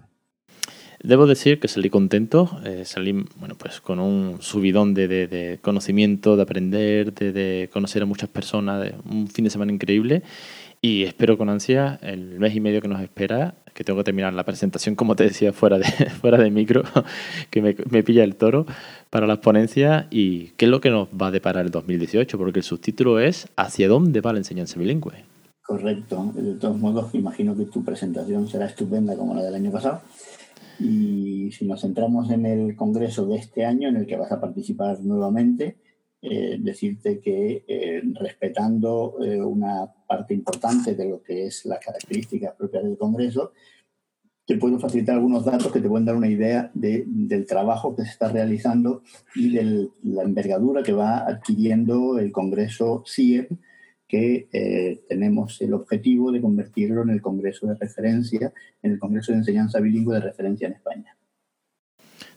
Debo 1.02 1.26
decir 1.26 1.60
que 1.60 1.68
salí 1.68 1.88
contento, 1.88 2.60
eh, 2.62 2.84
salí 2.84 3.12
bueno, 3.38 3.54
pues 3.56 3.80
con 3.80 4.00
un 4.00 4.36
subidón 4.42 4.92
de, 4.92 5.08
de, 5.08 5.58
conocimiento, 5.62 6.36
de 6.36 6.42
aprender, 6.42 7.14
de, 7.14 7.32
de, 7.32 7.70
conocer 7.72 8.02
a 8.02 8.06
muchas 8.06 8.28
personas, 8.28 8.82
de 8.82 8.94
un 9.10 9.26
fin 9.26 9.44
de 9.44 9.50
semana 9.50 9.72
increíble 9.72 10.22
y 10.82 11.02
espero 11.02 11.36
con 11.36 11.48
ansia 11.50 11.98
el 12.02 12.38
mes 12.38 12.54
y 12.54 12.60
medio 12.60 12.80
que 12.80 12.88
nos 12.88 13.02
espera, 13.02 13.54
que 13.74 13.84
tengo 13.84 13.98
que 13.98 14.04
terminar 14.04 14.32
la 14.32 14.44
presentación, 14.44 14.94
como 14.94 15.14
te 15.14 15.24
decía, 15.24 15.52
fuera 15.52 15.78
de, 15.78 15.84
fuera 16.20 16.38
de 16.38 16.50
micro, 16.50 16.82
que 17.50 17.60
me, 17.60 17.76
me 17.90 18.02
pilla 18.02 18.24
el 18.24 18.36
toro 18.36 18.66
para 19.10 19.26
las 19.26 19.38
ponencias 19.38 20.06
y 20.10 20.48
qué 20.56 20.64
es 20.64 20.70
lo 20.70 20.80
que 20.80 20.90
nos 20.90 21.08
va 21.08 21.28
a 21.28 21.30
deparar 21.30 21.66
el 21.66 21.70
2018, 21.70 22.38
porque 22.38 22.60
el 22.60 22.64
subtítulo 22.64 23.20
es 23.20 23.48
¿Hacia 23.56 23.88
dónde 23.88 24.20
va 24.20 24.32
la 24.32 24.38
enseñanza 24.38 24.78
bilingüe? 24.78 25.24
Correcto. 25.70 26.32
De 26.34 26.54
todos 26.54 26.78
modos, 26.78 27.14
imagino 27.14 27.56
que 27.56 27.66
tu 27.66 27.84
presentación 27.84 28.48
será 28.48 28.66
estupenda 28.66 29.16
como 29.16 29.34
la 29.34 29.42
del 29.44 29.54
año 29.54 29.70
pasado. 29.70 30.00
Y 30.80 31.52
si 31.52 31.66
nos 31.66 31.82
centramos 31.82 32.30
en 32.30 32.46
el 32.46 32.74
congreso 32.74 33.26
de 33.26 33.36
este 33.36 33.64
año, 33.64 33.88
en 33.88 33.96
el 33.96 34.06
que 34.06 34.16
vas 34.16 34.32
a 34.32 34.40
participar 34.40 34.98
nuevamente, 35.00 35.76
eh, 36.22 36.58
decirte 36.60 37.18
que 37.18 37.64
eh, 37.66 38.02
respetando 38.20 39.16
eh, 39.24 39.40
una 39.40 39.90
parte 40.06 40.34
importante 40.34 40.94
de 40.94 41.08
lo 41.08 41.22
que 41.22 41.46
es 41.46 41.64
las 41.64 41.78
características 41.78 42.54
propias 42.56 42.84
del 42.84 42.98
Congreso, 42.98 43.52
te 44.44 44.58
puedo 44.58 44.78
facilitar 44.78 45.14
algunos 45.14 45.46
datos 45.46 45.72
que 45.72 45.80
te 45.80 45.88
pueden 45.88 46.04
dar 46.04 46.16
una 46.16 46.28
idea 46.28 46.70
de, 46.74 47.04
del 47.06 47.46
trabajo 47.46 47.96
que 47.96 48.02
se 48.02 48.10
está 48.10 48.28
realizando 48.28 49.02
y 49.34 49.50
de 49.50 49.88
la 50.02 50.22
envergadura 50.22 50.82
que 50.82 50.92
va 50.92 51.26
adquiriendo 51.26 52.18
el 52.18 52.32
Congreso 52.32 53.02
CIEP, 53.06 53.52
que 54.06 55.00
tenemos 55.08 55.62
el 55.62 55.72
objetivo 55.72 56.32
de 56.32 56.40
convertirlo 56.40 57.02
en 57.02 57.10
el 57.10 57.22
Congreso 57.22 57.68
de 57.68 57.76
referencia, 57.76 58.52
en 58.82 58.92
el 58.92 58.98
Congreso 58.98 59.30
de 59.30 59.38
Enseñanza 59.38 59.78
Bilingüe 59.78 60.16
de 60.16 60.20
referencia 60.20 60.66
en 60.66 60.74
España. 60.74 61.16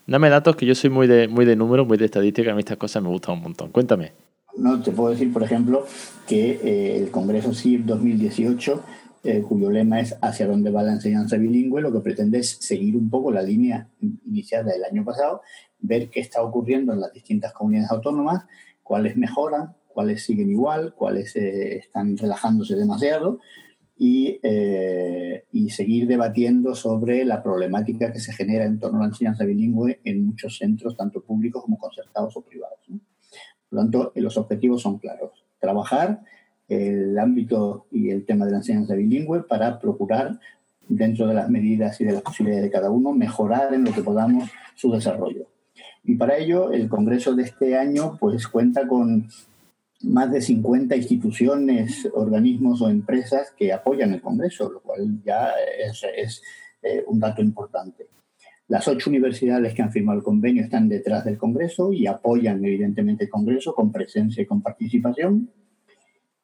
Dame 0.06 0.30
datos 0.30 0.56
que 0.56 0.66
yo 0.66 0.76
soy 0.76 0.90
muy 0.90 1.08
de, 1.08 1.28
muy 1.28 1.46
de 1.46 1.56
números, 1.56 1.88
muy 1.88 1.98
de 1.98 2.06
estadística, 2.06 2.52
a 2.52 2.56
mí 2.56 2.60
estas 2.60 2.78
cosas 2.78 3.02
me 3.02 3.10
gustan 3.10 3.36
un 3.36 3.44
montón. 3.44 3.72
Cuéntame. 3.72 4.12
No, 4.58 4.82
te 4.82 4.92
puedo 4.92 5.12
decir, 5.12 5.32
por 5.32 5.44
ejemplo, 5.44 5.86
que 6.28 6.60
eh, 6.64 6.98
el 6.98 7.10
Congreso 7.10 7.54
CIP 7.54 7.86
2018, 7.86 8.84
eh, 9.24 9.42
cuyo 9.42 9.72
lema 9.72 10.02
es 10.02 10.16
hacia 10.22 10.46
dónde 10.46 10.70
va 10.70 10.84
la 10.84 10.92
enseñanza 10.92 11.38
bilingüe, 11.38 11.82
lo 11.82 11.92
que 11.94 12.02
pretende 12.02 12.40
es 12.40 12.50
seguir 12.50 12.98
un 12.98 13.10
poco 13.10 13.32
la 13.32 13.42
línea 13.42 13.88
iniciada 14.28 14.74
el 14.74 14.84
año 14.84 15.06
pasado, 15.06 15.42
ver 15.80 16.10
qué 16.10 16.20
está 16.20 16.44
ocurriendo 16.44 16.94
en 16.94 17.00
las 17.00 17.14
distintas 17.14 17.54
comunidades 17.54 17.92
autónomas, 17.92 18.44
cuáles 18.84 19.16
mejoran, 19.16 19.74
cuáles 19.88 20.24
siguen 20.24 20.52
igual, 20.52 20.94
cuáles 20.94 21.36
eh, 21.38 21.78
están 21.78 22.18
relajándose 22.18 22.76
demasiado 22.76 23.40
eh, 24.00 25.46
y, 25.52 25.70
seguir 25.70 26.08
debatiendo 26.08 26.76
sobre 26.76 27.24
la 27.26 27.44
problemática 27.44 28.12
que 28.12 28.20
se 28.20 28.34
genera 28.34 28.66
en 28.66 28.80
torno 28.80 29.00
a 29.00 29.02
la 29.04 29.08
enseñanza 29.08 29.46
bilingüe 29.46 30.00
en 30.04 30.26
muchos 30.26 30.58
centros, 30.58 30.98
tanto 30.98 31.22
públicos 31.22 31.64
como 31.64 31.78
concertados 31.78 32.36
o 32.36 32.42
privados. 32.42 32.80
Por 32.88 33.00
lo 33.72 33.80
tanto, 33.80 34.12
los 34.16 34.38
objetivos 34.38 34.82
son 34.82 34.98
claros. 34.98 35.46
Trabajar 35.60 36.22
el 36.68 37.18
ámbito 37.20 37.86
y 37.92 38.10
el 38.10 38.26
tema 38.26 38.46
de 38.46 38.52
la 38.52 38.58
enseñanza 38.58 38.96
bilingüe 38.96 39.44
para 39.44 39.80
procurar, 39.80 40.40
dentro 40.88 41.28
de 41.28 41.34
las 41.34 41.50
medidas 41.50 42.00
y 42.02 42.06
de 42.06 42.14
las 42.14 42.22
posibilidades 42.22 42.66
de 42.66 42.72
cada 42.72 42.90
uno, 42.90 43.14
mejorar 43.14 43.74
en 43.74 43.86
lo 43.86 43.94
que 43.94 44.02
podamos 44.02 44.50
su 44.76 44.92
desarrollo. 44.92 45.48
Y 46.04 46.16
para 46.16 46.38
ello, 46.38 46.72
el 46.72 46.90
Congreso 46.90 47.34
de 47.36 47.44
este 47.44 47.78
año 47.78 48.18
pues, 48.20 48.48
cuenta 48.48 48.88
con 48.88 49.28
más 50.04 50.32
de 50.32 50.42
50 50.42 50.96
instituciones, 50.96 52.10
organismos 52.14 52.82
o 52.82 52.90
empresas 52.90 53.54
que 53.58 53.72
apoyan 53.72 54.14
el 54.14 54.22
Congreso, 54.22 54.70
lo 54.72 54.82
cual 54.82 55.22
ya 55.24 55.52
es, 56.16 56.42
eh, 56.82 57.04
un 57.08 57.20
dato 57.20 57.42
importante. 57.42 58.08
Las 58.68 58.88
ocho 58.88 59.10
universidades 59.10 59.74
que 59.74 59.82
han 59.82 59.92
firmado 59.92 60.18
el 60.18 60.24
convenio 60.24 60.64
están 60.64 60.90
detrás 60.90 61.24
del 61.26 61.38
Congreso 61.38 61.94
y 61.94 62.08
apoyan 62.08 62.64
evidentemente 62.64 63.26
el 63.26 63.30
Congreso 63.30 63.74
con 63.74 63.92
presencia 63.92 64.44
y 64.44 64.46
con 64.46 64.62
participación. 64.62 65.50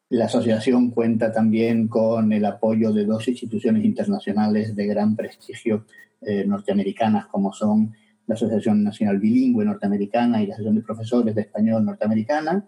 La 0.10 0.26
asociación 0.26 0.92
cuenta 0.92 1.32
también 1.32 1.88
con 1.88 2.32
el 2.34 2.46
apoyo 2.46 2.92
de 2.92 3.06
dos 3.06 3.28
instituciones 3.28 3.84
internacionales 3.86 4.76
de 4.76 4.88
gran 4.88 5.16
prestigio 5.16 5.86
eh, 6.22 6.46
norteamericanas 6.46 7.28
como 7.28 7.54
son 7.54 7.94
la 8.26 8.36
Asociación 8.36 8.84
Nacional 8.84 9.20
Bilingüe 9.20 9.66
Norteamericana 9.66 10.42
y 10.42 10.48
la 10.48 10.54
Asociación 10.54 10.76
de 10.76 10.86
Profesores 10.86 11.36
de 11.36 11.42
Español 11.42 11.86
Norteamericana, 11.86 12.66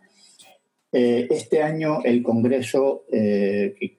eh, 0.92 1.28
este 1.30 1.64
año 1.64 2.04
el 2.04 2.22
Congreso, 2.22 3.06
eh, 3.12 3.76
que, 3.80 3.98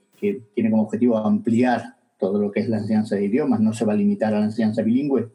tiene 0.55 0.71
como 0.71 0.85
objetivo 0.85 1.17
ampliar 1.17 1.97
todo 2.17 2.41
lo 2.41 2.53
que 2.53 2.61
es 2.61 2.69
la 2.69 2.79
enseñanza 2.79 3.17
de 3.17 3.25
idiomas, 3.25 3.59
no 3.59 3.73
se 3.73 3.85
va 3.85 3.93
a 3.93 3.97
limitar 3.97 4.33
a 4.33 4.39
la 4.39 4.45
enseñanza 4.45 4.83
bilingüe, 4.83 5.29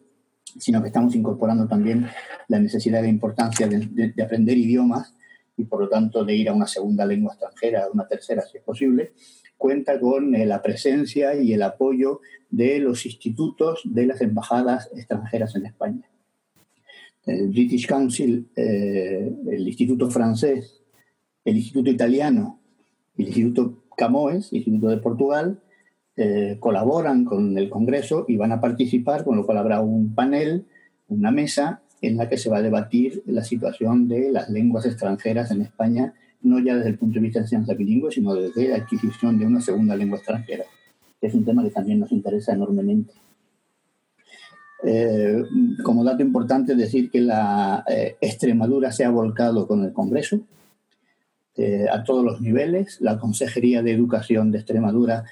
sino 0.58 0.82
que 0.82 0.88
estamos 0.88 1.14
incorporando 1.14 1.68
también 1.68 2.08
la 2.48 2.58
necesidad 2.58 3.04
e 3.04 3.10
importancia 3.10 3.68
de, 3.68 4.14
aprender 4.24 4.58
idiomas 4.58 5.14
y 5.58 5.66
por 5.66 5.82
lo 5.82 5.90
tanto 5.90 6.24
de 6.24 6.36
ir 6.36 6.48
a 6.48 6.54
una 6.54 6.68
segunda 6.68 7.06
lengua 7.06 7.34
extranjera, 7.34 7.84
a 7.84 7.92
una 7.92 8.08
tercera 8.08 8.44
si 8.44 8.60
es 8.60 8.64
posible, 8.64 9.12
cuenta 9.58 10.00
con 10.00 10.36
eh, 10.36 10.46
la 10.46 10.62
presencia 10.62 11.36
y 11.36 11.52
el 11.52 11.64
apoyo 11.64 12.22
de 12.50 12.80
los 12.80 13.06
institutos 13.06 13.82
de 13.84 14.06
las 14.06 14.22
embajadas 14.22 14.90
extranjeras 14.96 15.54
en 15.58 15.66
España. 15.66 16.10
El 17.26 17.50
British 17.50 17.88
Council, 17.88 18.48
el 18.56 19.68
Instituto 19.68 20.10
Francés 20.10 20.77
el 21.48 21.56
Instituto 21.56 21.90
Italiano 21.90 22.60
y 23.16 23.24
el 23.24 23.28
Instituto 23.30 23.84
Camões, 23.96 24.52
Instituto 24.52 24.90
de 24.90 24.98
Portugal, 24.98 25.60
eh, 26.18 26.58
colaboran 26.60 27.24
con 27.24 27.58
el 27.58 27.70
Congreso 27.70 28.26
y 28.28 28.36
van 28.36 28.52
a 28.52 28.60
participar, 28.60 29.24
con 29.24 29.38
lo 29.38 29.46
cual 29.46 29.58
habrá 29.60 29.80
un 29.80 30.14
panel, 30.14 30.66
una 31.08 31.32
mesa 31.32 31.82
en 32.02 32.18
la 32.18 32.28
que 32.28 32.38
se 32.38 32.50
va 32.50 32.58
a 32.58 32.62
debatir 32.62 33.24
la 33.26 33.46
situación 33.46 34.10
de 34.10 34.30
las 34.30 34.50
lenguas 34.50 34.86
extranjeras 34.86 35.50
en 35.52 35.62
España, 35.62 36.14
no 36.42 36.60
ya 36.60 36.76
desde 36.76 36.90
el 36.90 36.98
punto 36.98 37.16
de 37.16 37.22
vista 37.22 37.40
de 37.40 37.46
enseñanza 37.46 37.76
bilingüe, 37.76 38.12
sino 38.12 38.36
desde 38.36 38.68
la 38.68 38.76
adquisición 38.76 39.40
de 39.40 39.46
una 39.46 39.62
segunda 39.62 39.96
lengua 39.96 40.18
extranjera, 40.18 40.66
que 41.22 41.28
es 41.28 41.34
un 41.34 41.46
tema 41.46 41.64
que 41.64 41.70
también 41.70 42.00
nos 42.00 42.12
interesa 42.12 42.54
enormemente. 42.54 43.14
Eh, 44.84 45.44
como 45.82 46.04
dato 46.04 46.22
importante 46.22 46.76
decir 46.76 47.10
que 47.10 47.22
la 47.22 47.86
eh, 47.88 48.18
Extremadura 48.20 48.92
se 48.92 49.06
ha 49.06 49.10
volcado 49.10 49.66
con 49.66 49.86
el 49.86 49.94
Congreso 49.94 50.42
eh, 51.58 51.86
a 51.92 52.04
todos 52.04 52.24
los 52.24 52.42
niveles. 52.42 53.02
La 53.02 53.20
Consejería 53.20 53.84
de 53.84 53.92
Educación 53.92 54.52
de 54.52 54.60
Extremadura 54.60 55.26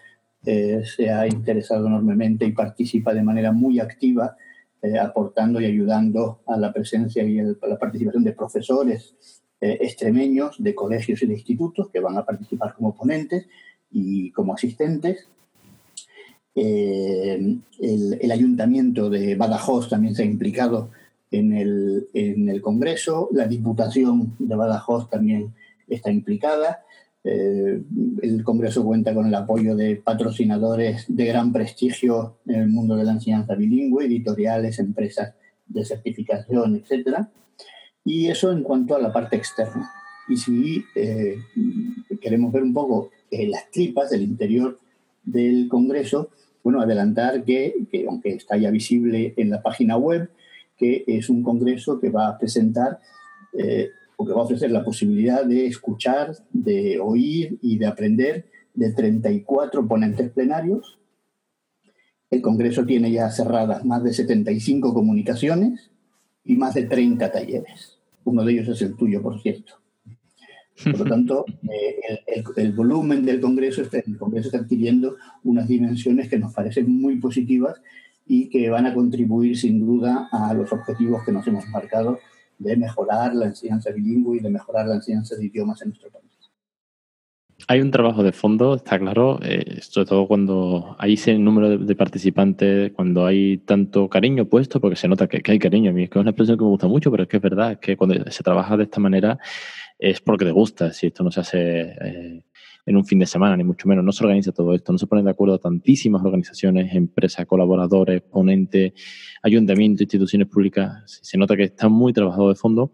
se 0.46 1.10
ha 1.10 1.26
interesado 1.26 1.88
enormemente 1.88 2.46
y 2.46 2.52
participa 2.52 3.16
de 3.16 3.24
manera 3.24 3.52
muy 3.52 3.80
activa, 3.80 4.38
aportando 5.02 5.60
y 5.60 5.66
ayudando 5.66 6.42
a 6.46 6.56
la 6.56 6.72
presencia 6.72 7.24
y 7.24 7.40
a 7.40 7.46
la 7.68 7.80
participación 7.80 8.24
de 8.24 8.34
profesores 8.34 9.16
extremeños 9.60 10.58
de 10.60 10.76
colegios 10.76 11.24
y 11.24 11.26
de 11.26 11.34
institutos 11.34 11.90
que 11.90 12.00
van 12.00 12.16
a 12.20 12.26
participar 12.26 12.76
como 12.76 12.96
ponentes 12.96 13.48
y 13.90 14.30
como 14.32 14.54
asistentes. 14.54 15.28
Eh, 16.58 17.58
el, 17.82 18.32
ayuntamiento 18.32 19.10
de 19.10 19.36
Badajoz 19.36 19.90
también 19.90 20.16
se 20.16 20.24
ha 20.24 20.26
implicado 20.26 20.90
en 21.30 21.54
el, 21.54 22.08
en 22.14 22.48
el 22.48 22.62
Congreso, 22.62 23.30
la 23.34 23.46
Diputación 23.46 24.36
de 24.40 24.56
Badajoz 24.56 25.10
también 25.10 25.54
está 25.88 26.12
implicada. 26.12 26.84
Eh, 27.24 27.82
el 28.22 28.44
Congreso 28.44 28.84
cuenta 28.84 29.14
con 29.14 29.26
el 29.26 29.34
apoyo 29.34 29.76
de 29.76 29.96
patrocinadores 29.96 31.06
de 31.08 31.26
gran 31.26 31.52
prestigio 31.52 32.38
en 32.46 32.56
el 32.56 32.68
mundo 32.68 32.96
de 32.96 33.04
la 33.04 33.14
enseñanza 33.14 33.56
bilingüe, 33.56 34.06
editoriales, 34.06 34.80
empresas 34.80 35.34
de 35.68 35.86
certificación, 35.86 36.76
etc. 36.76 37.20
Y 38.04 38.28
eso 38.28 38.52
en 38.52 38.64
cuanto 38.64 38.96
a 38.96 39.02
la 39.02 39.12
parte 39.12 39.36
externa. 39.36 39.92
Y 40.28 40.38
si 40.38 40.86
eh, 40.96 41.38
queremos 42.22 42.52
ver 42.52 42.64
un 42.64 42.74
poco 42.74 43.12
las 43.32 43.70
tripas 43.72 44.12
del 44.12 44.22
interior 44.22 44.80
del 45.24 45.68
Congreso, 45.68 46.30
bueno, 46.66 46.82
adelantar 46.82 47.44
que, 47.44 47.76
aunque 48.10 48.30
está 48.30 48.58
ya 48.58 48.72
visible 48.72 49.36
en 49.38 49.52
la 49.52 49.62
página 49.62 49.98
web, 49.98 50.32
que 50.76 51.04
es 51.06 51.30
un 51.30 51.44
congreso 51.44 52.00
que 52.00 52.10
va 52.10 52.28
a 52.28 52.40
presentar 52.40 53.00
eh, 53.54 53.92
o 54.18 54.26
que 54.26 54.34
va 54.34 54.42
a 54.42 54.46
ofrecer 54.46 54.72
la 54.72 54.84
posibilidad 54.84 55.46
de 55.46 55.68
escuchar, 55.68 56.36
de 56.52 57.00
oír 57.00 57.58
y 57.62 57.78
de 57.78 57.86
aprender 57.86 58.46
de 58.74 58.92
34 58.92 59.88
ponentes 59.88 60.32
plenarios. 60.32 61.00
El 62.30 62.42
congreso 62.42 62.86
tiene 62.86 63.12
ya 63.12 63.30
cerradas 63.30 63.86
más 63.86 64.04
de 64.04 64.14
75 64.14 64.94
comunicaciones 64.94 65.92
y 66.44 66.56
más 66.56 66.74
de 66.74 66.84
30 66.84 67.32
talleres. 67.32 68.00
Uno 68.24 68.44
de 68.44 68.54
ellos 68.54 68.68
es 68.70 68.82
el 68.82 68.96
tuyo, 68.96 69.22
por 69.22 69.42
cierto. 69.42 69.76
Por 70.84 71.00
lo 71.00 71.06
tanto, 71.10 71.46
eh, 71.72 72.44
el, 72.58 72.74
volumen 72.74 73.26
del 73.26 73.40
Congreso, 73.40 73.82
está, 73.82 74.00
el 74.00 74.18
Congreso 74.18 74.50
está 74.50 74.60
adquiriendo 74.60 75.16
unas 75.44 75.68
dimensiones 75.68 76.28
que 76.28 76.40
nos 76.40 76.54
parecen 76.54 76.92
muy 76.92 77.18
positivas 77.18 77.82
y 78.28 78.50
que 78.50 78.70
van 78.70 78.88
a 78.88 78.94
contribuir 78.94 79.58
sin 79.58 79.86
duda 79.86 80.28
a 80.32 80.54
los 80.54 80.72
objetivos 80.74 81.24
que 81.24 81.32
nos 81.32 81.46
hemos 81.48 81.68
marcado 81.70 82.20
de 82.58 82.78
mejorar 82.78 83.36
la 83.36 83.46
enseñanza 83.46 83.92
bilingüe 83.92 84.38
y 84.38 84.40
de 84.40 84.50
mejorar 84.50 84.88
la 84.88 84.96
enseñanza 84.96 85.36
de 85.36 85.46
idiomas 85.46 85.82
en 85.82 85.90
nuestro 85.90 86.10
país. 86.10 86.26
Hay 87.68 87.80
un 87.80 87.90
trabajo 87.90 88.22
de 88.22 88.34
fondo, 88.34 88.76
está 88.76 89.00
claro, 89.00 89.40
eh, 89.42 89.80
sobre 89.82 90.06
todo 90.08 90.28
cuando 90.28 90.96
hay 91.00 91.14
ese 91.14 91.36
número 91.38 91.78
de, 91.78 91.96
participantes, 91.96 92.92
cuando 92.92 93.26
hay 93.26 93.58
tanto 93.60 94.10
cariño 94.10 94.46
puesto, 94.46 94.82
porque 94.82 94.98
se 94.98 95.08
nota 95.08 95.28
que, 95.28 95.42
hay 95.50 95.58
cariño. 95.58 95.92
A 95.92 95.94
mí 95.94 96.04
es 96.04 96.10
que 96.10 96.20
es 96.20 96.22
una 96.22 96.32
expresión 96.32 96.58
que 96.58 96.64
me 96.64 96.70
gusta 96.70 96.88
mucho, 96.88 97.10
pero 97.12 97.24
es 97.24 97.30
que 97.30 97.38
es 97.38 97.44
verdad, 97.44 97.80
que 97.80 97.96
cuando 97.96 98.30
se 98.30 98.44
trabaja 98.44 98.76
de 98.76 98.84
esta 98.84 99.00
manera 99.00 99.40
es 99.98 100.20
porque 100.20 100.46
te 100.46 100.52
gusta. 100.52 100.92
Si 100.92 101.08
esto 101.08 101.24
no 101.24 101.32
se 101.32 101.40
hace 101.40 101.82
eh, 101.82 102.44
en 102.86 102.98
un 102.98 103.06
fin 103.06 103.20
de 103.20 103.26
semana, 103.26 103.58
ni 103.58 103.64
mucho 103.64 103.88
menos, 103.88 104.04
no 104.04 104.12
se 104.12 104.24
organiza 104.24 104.52
todo 104.52 104.74
esto, 104.74 104.92
no 104.92 104.98
se 104.98 105.08
ponen 105.08 105.26
de 105.26 105.32
acuerdo 105.32 105.58
tantísimas 105.58 106.24
organizaciones, 106.24 106.94
empresas, 106.94 107.46
colaboradores, 107.46 108.22
ponentes, 108.22 108.94
ayuntamientos, 109.42 110.02
instituciones 110.02 110.48
públicas. 110.48 111.20
Se 111.22 111.38
nota 111.38 111.56
que 111.56 111.64
está 111.64 111.90
muy 111.90 112.14
trabajado 112.14 112.50
de 112.50 112.56
fondo 112.56 112.92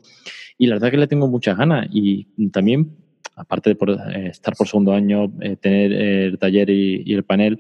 y 0.58 0.68
la 0.68 0.76
verdad 0.76 0.92
que 0.92 0.98
le 0.98 1.08
tengo 1.08 1.28
muchas 1.28 1.58
ganas 1.58 1.88
y 1.92 2.26
también 2.50 3.02
aparte 3.36 3.74
de 3.74 3.94
eh, 4.16 4.28
estar 4.28 4.56
por 4.56 4.68
segundo 4.68 4.94
año, 4.94 5.32
eh, 5.42 5.56
tener 5.58 5.92
el 5.94 6.40
taller 6.40 6.70
y, 6.70 7.14
el 7.14 7.24
panel, 7.24 7.58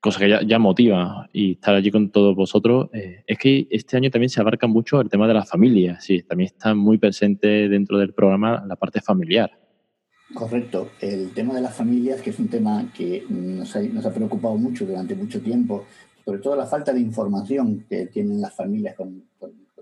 cosa 0.00 0.20
que 0.20 0.46
ya, 0.46 0.58
motiva 0.58 1.28
y 1.32 1.52
estar 1.52 1.74
allí 1.74 1.90
con 1.90 2.10
todos 2.10 2.34
vosotros, 2.34 2.90
eh, 2.92 3.22
es 3.26 3.38
que 3.38 3.66
este 3.70 3.96
año 3.96 4.10
también 4.10 4.30
se 4.30 4.40
abarca 4.40 4.66
mucho 4.66 5.00
el 5.00 5.08
tema 5.08 5.28
de 5.28 5.34
la 5.34 5.44
familia, 5.44 6.00
sí, 6.00 6.22
también 6.22 6.46
está 6.46 6.74
muy 6.74 6.98
presente 6.98 7.68
dentro 7.68 7.98
del 7.98 8.14
programa 8.14 8.64
la 8.66 8.76
parte 8.76 9.00
familiar. 9.00 9.61
Correcto, 10.34 10.90
el 11.00 11.32
tema 11.34 11.54
de 11.54 11.60
las 11.60 11.74
familias, 11.74 12.22
que 12.22 12.30
es 12.30 12.38
un 12.38 12.48
tema 12.48 12.90
que 12.94 13.24
nos 13.28 13.76
ha, 13.76 14.14
preocupado 14.14 14.56
mucho 14.56 14.86
durante 14.86 15.14
mucho 15.14 15.40
tiempo, 15.40 15.84
sobre 16.24 16.38
todo 16.38 16.56
la 16.56 16.66
falta 16.66 16.92
de 16.92 17.00
información 17.00 17.84
que 17.88 18.06
tienen 18.06 18.40
las 18.40 18.54
familias 18.54 18.96
con, 18.96 19.24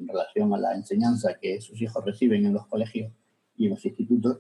relación 0.01 0.55
a 0.55 0.59
la 0.59 0.75
enseñanza 0.75 1.37
que 1.41 1.61
sus 1.61 1.81
hijos 1.83 2.03
reciben 2.05 2.47
en 2.47 2.55
los 2.55 2.67
colegios 2.67 3.13
y 3.57 3.67
en 3.67 3.71
los 3.71 3.85
institutos, 3.85 4.39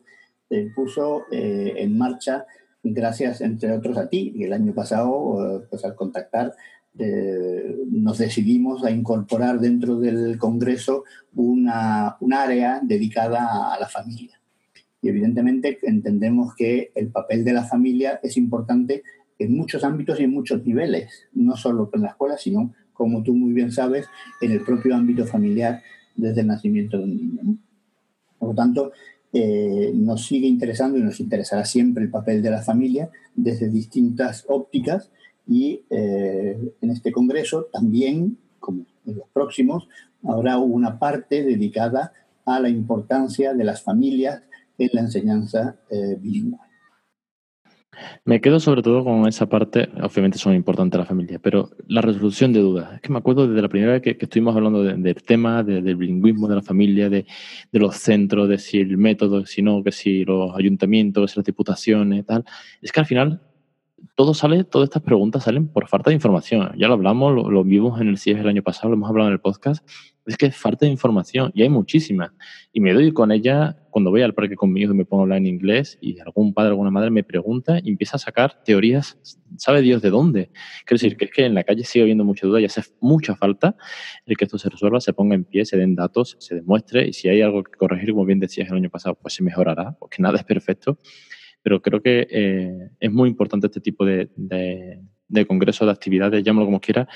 se 0.49 0.73
puso 0.75 1.27
eh, 1.31 1.75
en 1.77 1.99
marcha 1.99 2.47
gracias, 2.83 3.41
entre 3.41 3.73
otros, 3.73 3.97
a 3.99 4.09
ti. 4.09 4.33
Y 4.35 4.45
el 4.45 4.53
año 4.53 4.75
pasado, 4.75 5.59
eh, 5.59 5.67
pues 5.69 5.85
al 5.85 5.95
contactar, 5.95 6.55
eh, 6.99 7.77
nos 7.91 8.19
decidimos 8.19 8.85
a 8.85 8.91
incorporar 8.91 9.61
dentro 9.61 9.97
del 9.97 10.39
Congreso 10.39 11.05
una, 11.35 12.17
un 12.21 12.33
área 12.33 12.81
dedicada 12.83 13.73
a 13.73 13.79
la 13.79 13.87
familia. 13.87 14.40
Y 15.03 15.09
evidentemente 15.09 15.79
entendemos 15.83 16.55
que 16.55 16.93
el 16.95 17.09
papel 17.09 17.45
de 17.45 17.53
la 17.53 17.65
familia 17.65 18.21
es 18.23 18.37
importante 18.37 19.03
en 19.39 19.57
muchos 19.57 19.83
ámbitos 19.85 20.21
y 20.21 20.25
en 20.25 20.33
muchos 20.33 20.65
niveles, 20.65 21.29
no 21.33 21.57
solo 21.57 21.91
en 21.95 22.03
la 22.03 22.09
escuela, 22.09 22.37
sino, 22.37 22.75
como 22.93 23.23
tú 23.23 23.35
muy 23.35 23.53
bien 23.53 23.73
sabes, 23.73 24.07
en 24.43 24.53
el 24.53 24.63
propio 24.63 24.95
ámbito 24.95 25.25
familiar 25.25 25.83
desde 26.15 26.43
el 26.43 26.49
nacimiento 26.49 26.99
de 26.99 27.05
un 27.05 27.17
niño. 27.17 27.57
Por 28.39 28.51
lo 28.51 28.55
tanto, 28.55 28.93
eh, 29.33 29.93
nos 29.95 30.27
sigue 30.27 30.47
interesando 30.47 30.99
y 30.99 31.03
nos 31.03 31.21
interesará 31.21 31.65
siempre 31.65 32.03
el 32.03 32.11
papel 32.11 32.43
de 32.43 32.51
la 32.51 32.63
familia 32.63 33.11
desde 33.35 33.71
distintas 33.71 34.45
ópticas 34.49 35.11
y 35.47 35.83
eh, 35.89 36.75
en 36.81 36.91
este 36.91 37.13
congreso 37.13 37.69
también, 37.73 38.37
como 38.59 38.87
en 39.07 39.17
los 39.17 39.29
próximos, 39.33 39.89
habrá 40.23 40.59
una 40.59 40.99
parte 40.99 41.45
dedicada 41.45 42.13
a 42.45 42.61
la 42.61 42.69
importancia 42.69 43.55
de 43.55 43.65
las 43.65 43.83
familias 43.83 44.43
en 44.85 44.91
la 44.93 45.01
enseñanza 45.03 45.77
eh, 45.91 46.17
bilingüe. 46.19 46.59
Me 48.25 48.41
quedo 48.41 48.61
sobre 48.61 48.83
todo 48.83 49.05
con 49.05 49.27
esa 49.27 49.47
parte, 49.47 49.89
obviamente 50.03 50.39
son 50.39 50.55
importantes 50.55 50.99
la 50.99 51.05
familia, 51.05 51.39
pero 51.39 51.71
la 51.87 52.01
resolución 52.01 52.53
de 52.53 52.61
dudas. 52.61 52.95
Es 52.95 53.01
que 53.01 53.13
me 53.13 53.19
acuerdo 53.19 53.47
desde 53.47 53.61
la 53.61 53.69
primera 53.69 53.93
vez 53.93 54.03
que, 54.03 54.17
estuvimos 54.19 54.57
hablando 54.57 54.83
del 54.83 55.23
tema, 55.23 55.63
del 55.63 55.97
bilingüismo 55.97 56.49
de 56.49 56.57
la 56.57 56.63
familia, 56.63 57.11
de, 57.11 57.27
los 57.73 57.97
centros, 57.97 58.49
de 58.49 58.59
si 58.59 58.79
el 58.79 58.97
método, 58.97 59.45
si 59.47 59.63
no, 59.63 59.83
que 59.83 59.93
si 59.93 60.25
los 60.25 60.57
ayuntamientos, 60.57 61.37
las 61.37 61.45
diputaciones, 61.45 62.25
tal. 62.27 62.45
Es 62.81 62.93
que 62.93 63.01
al 63.01 63.07
final 63.07 63.43
todo 64.15 64.35
sale, 64.35 64.65
todas 64.65 64.87
estas 64.89 65.03
preguntas 65.03 65.45
salen 65.45 65.69
por 65.69 65.89
falta 65.89 66.11
de 66.11 66.15
información. 66.15 66.73
Ya 66.79 66.89
lo 66.89 66.95
hablamos, 66.95 67.35
lo, 67.35 67.65
vimos 67.65 68.01
en 68.01 68.09
el 68.09 68.19
CIES 68.19 68.39
el 68.39 68.49
año 68.49 68.63
pasado, 68.63 68.89
lo 68.89 68.95
hemos 68.95 69.11
hablado 69.11 69.29
en 69.29 69.35
el 69.35 69.41
podcast. 69.41 69.87
Es 70.27 70.37
que 70.37 70.47
es 70.47 70.57
falta 70.57 70.87
de 70.87 70.93
información 70.93 71.51
y 71.55 71.63
hay 71.63 71.69
muchísimas. 71.69 72.31
Y 72.73 72.81
me 72.81 72.93
doy 72.93 73.13
con 73.13 73.33
ella 73.33 73.80
cuando 73.91 74.11
voy 74.11 74.23
al 74.23 74.35
parque 74.35 74.57
conmigo 74.57 74.93
y 74.93 74.97
me 74.97 75.05
pongo 75.05 75.23
a 75.23 75.25
hablar 75.25 75.39
en 75.39 75.47
inglés 75.47 75.99
y 76.01 76.19
algún 76.21 76.55
padre 76.55 76.71
alguna 76.71 76.91
madre 76.91 77.11
me 77.11 77.25
pregunta 77.25 77.79
y 77.83 77.91
empieza 77.91 78.17
a 78.17 78.19
sacar 78.19 78.63
teorías, 78.65 79.19
sabe 79.57 79.83
Dios 79.83 80.03
de 80.03 80.11
dónde. 80.11 80.51
Quiero 80.85 81.01
decir 81.01 81.17
que 81.17 81.27
es 81.27 81.31
que 81.31 81.45
en 81.45 81.55
la 81.55 81.65
calle 81.65 81.85
sigue 81.85 82.03
habiendo 82.03 82.25
mucha 82.25 82.47
duda 82.47 82.61
y 82.61 82.65
hace 82.65 82.83
mucha 83.01 83.37
falta 83.37 83.77
el 84.27 84.37
que 84.37 84.45
esto 84.45 84.59
se 84.59 84.69
resuelva, 84.69 85.01
se 85.01 85.13
ponga 85.13 85.35
en 85.35 85.45
pie, 85.45 85.65
se 85.65 85.77
den 85.77 85.95
datos, 85.95 86.37
se 86.39 86.55
demuestre 86.55 87.09
y 87.09 87.13
si 87.13 87.29
hay 87.29 87.43
algo 87.43 87.63
que 87.65 87.73
corregir, 87.73 88.13
como 88.13 88.25
bien 88.25 88.41
decías 88.41 88.71
el 88.71 88.77
año 88.77 88.91
pasado, 88.91 89.19
pues 89.21 89.35
se 89.35 89.43
mejorará, 89.43 89.97
porque 89.99 90.23
nada 90.23 90.39
es 90.39 90.45
perfecto 90.45 90.99
pero 91.63 91.83
creo 91.83 92.03
que 92.03 92.27
eh, 92.31 92.91
es 92.99 93.13
muy 93.13 93.29
importante 93.29 93.67
este 93.67 93.81
tipo 93.81 94.05
de, 94.05 94.31
de, 94.37 95.47
congresos, 95.47 95.87
de 95.87 95.93
actividades, 95.93 96.43
llámalo 96.43 96.67
como 96.67 96.81
quiera. 96.81 97.09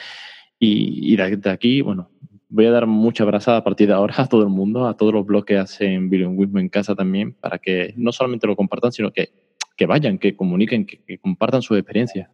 Y, 0.59 1.13
y 1.13 1.17
de, 1.17 1.51
aquí, 1.51 1.81
bueno, 1.81 2.11
voy 2.55 2.67
a 2.67 2.71
dar 2.71 2.87
mucha 2.87 3.25
abrazada 3.25 3.59
a 3.59 3.65
partir 3.65 3.89
de 3.89 3.95
ahora 3.95 4.15
a 4.19 4.29
todo 4.29 4.43
el 4.43 4.49
mundo, 4.49 4.87
a 4.87 4.97
todos 4.97 5.13
los 5.13 5.27
blogs 5.27 5.45
que 5.45 5.59
hacen 5.59 6.09
bilingüismo 6.09 6.61
en 6.61 6.69
casa 6.69 6.95
también, 6.95 7.33
para 7.33 7.59
que 7.59 7.93
no 7.97 8.13
solamente 8.13 8.47
lo 8.47 8.55
compartan, 8.55 8.93
sino 8.93 9.13
que, 9.13 9.31
que 9.77 9.87
vayan, 9.87 10.19
que 10.19 10.37
comuniquen, 10.37 10.87
que, 10.87 11.19
compartan 11.19 11.63
su 11.63 11.75
experiencia. 11.75 12.31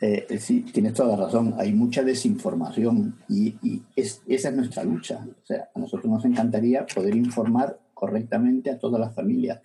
Eh, 0.00 0.26
sí, 0.38 0.62
tienes 0.62 0.94
toda 0.94 1.14
la 1.14 1.24
razón. 1.24 1.54
Hay 1.58 1.74
mucha 1.74 2.02
desinformación 2.02 3.18
y, 3.28 3.54
y 3.62 3.82
es, 3.94 4.22
esa 4.26 4.48
es 4.48 4.56
nuestra 4.56 4.82
lucha. 4.82 5.20
O 5.42 5.44
sea, 5.44 5.68
a 5.74 5.78
nosotros 5.78 6.10
nos 6.10 6.24
encantaría 6.24 6.86
poder 6.86 7.14
informar 7.14 7.78
correctamente 7.92 8.70
a 8.70 8.78
todas 8.78 8.98
las 8.98 9.14
familias. 9.14 9.60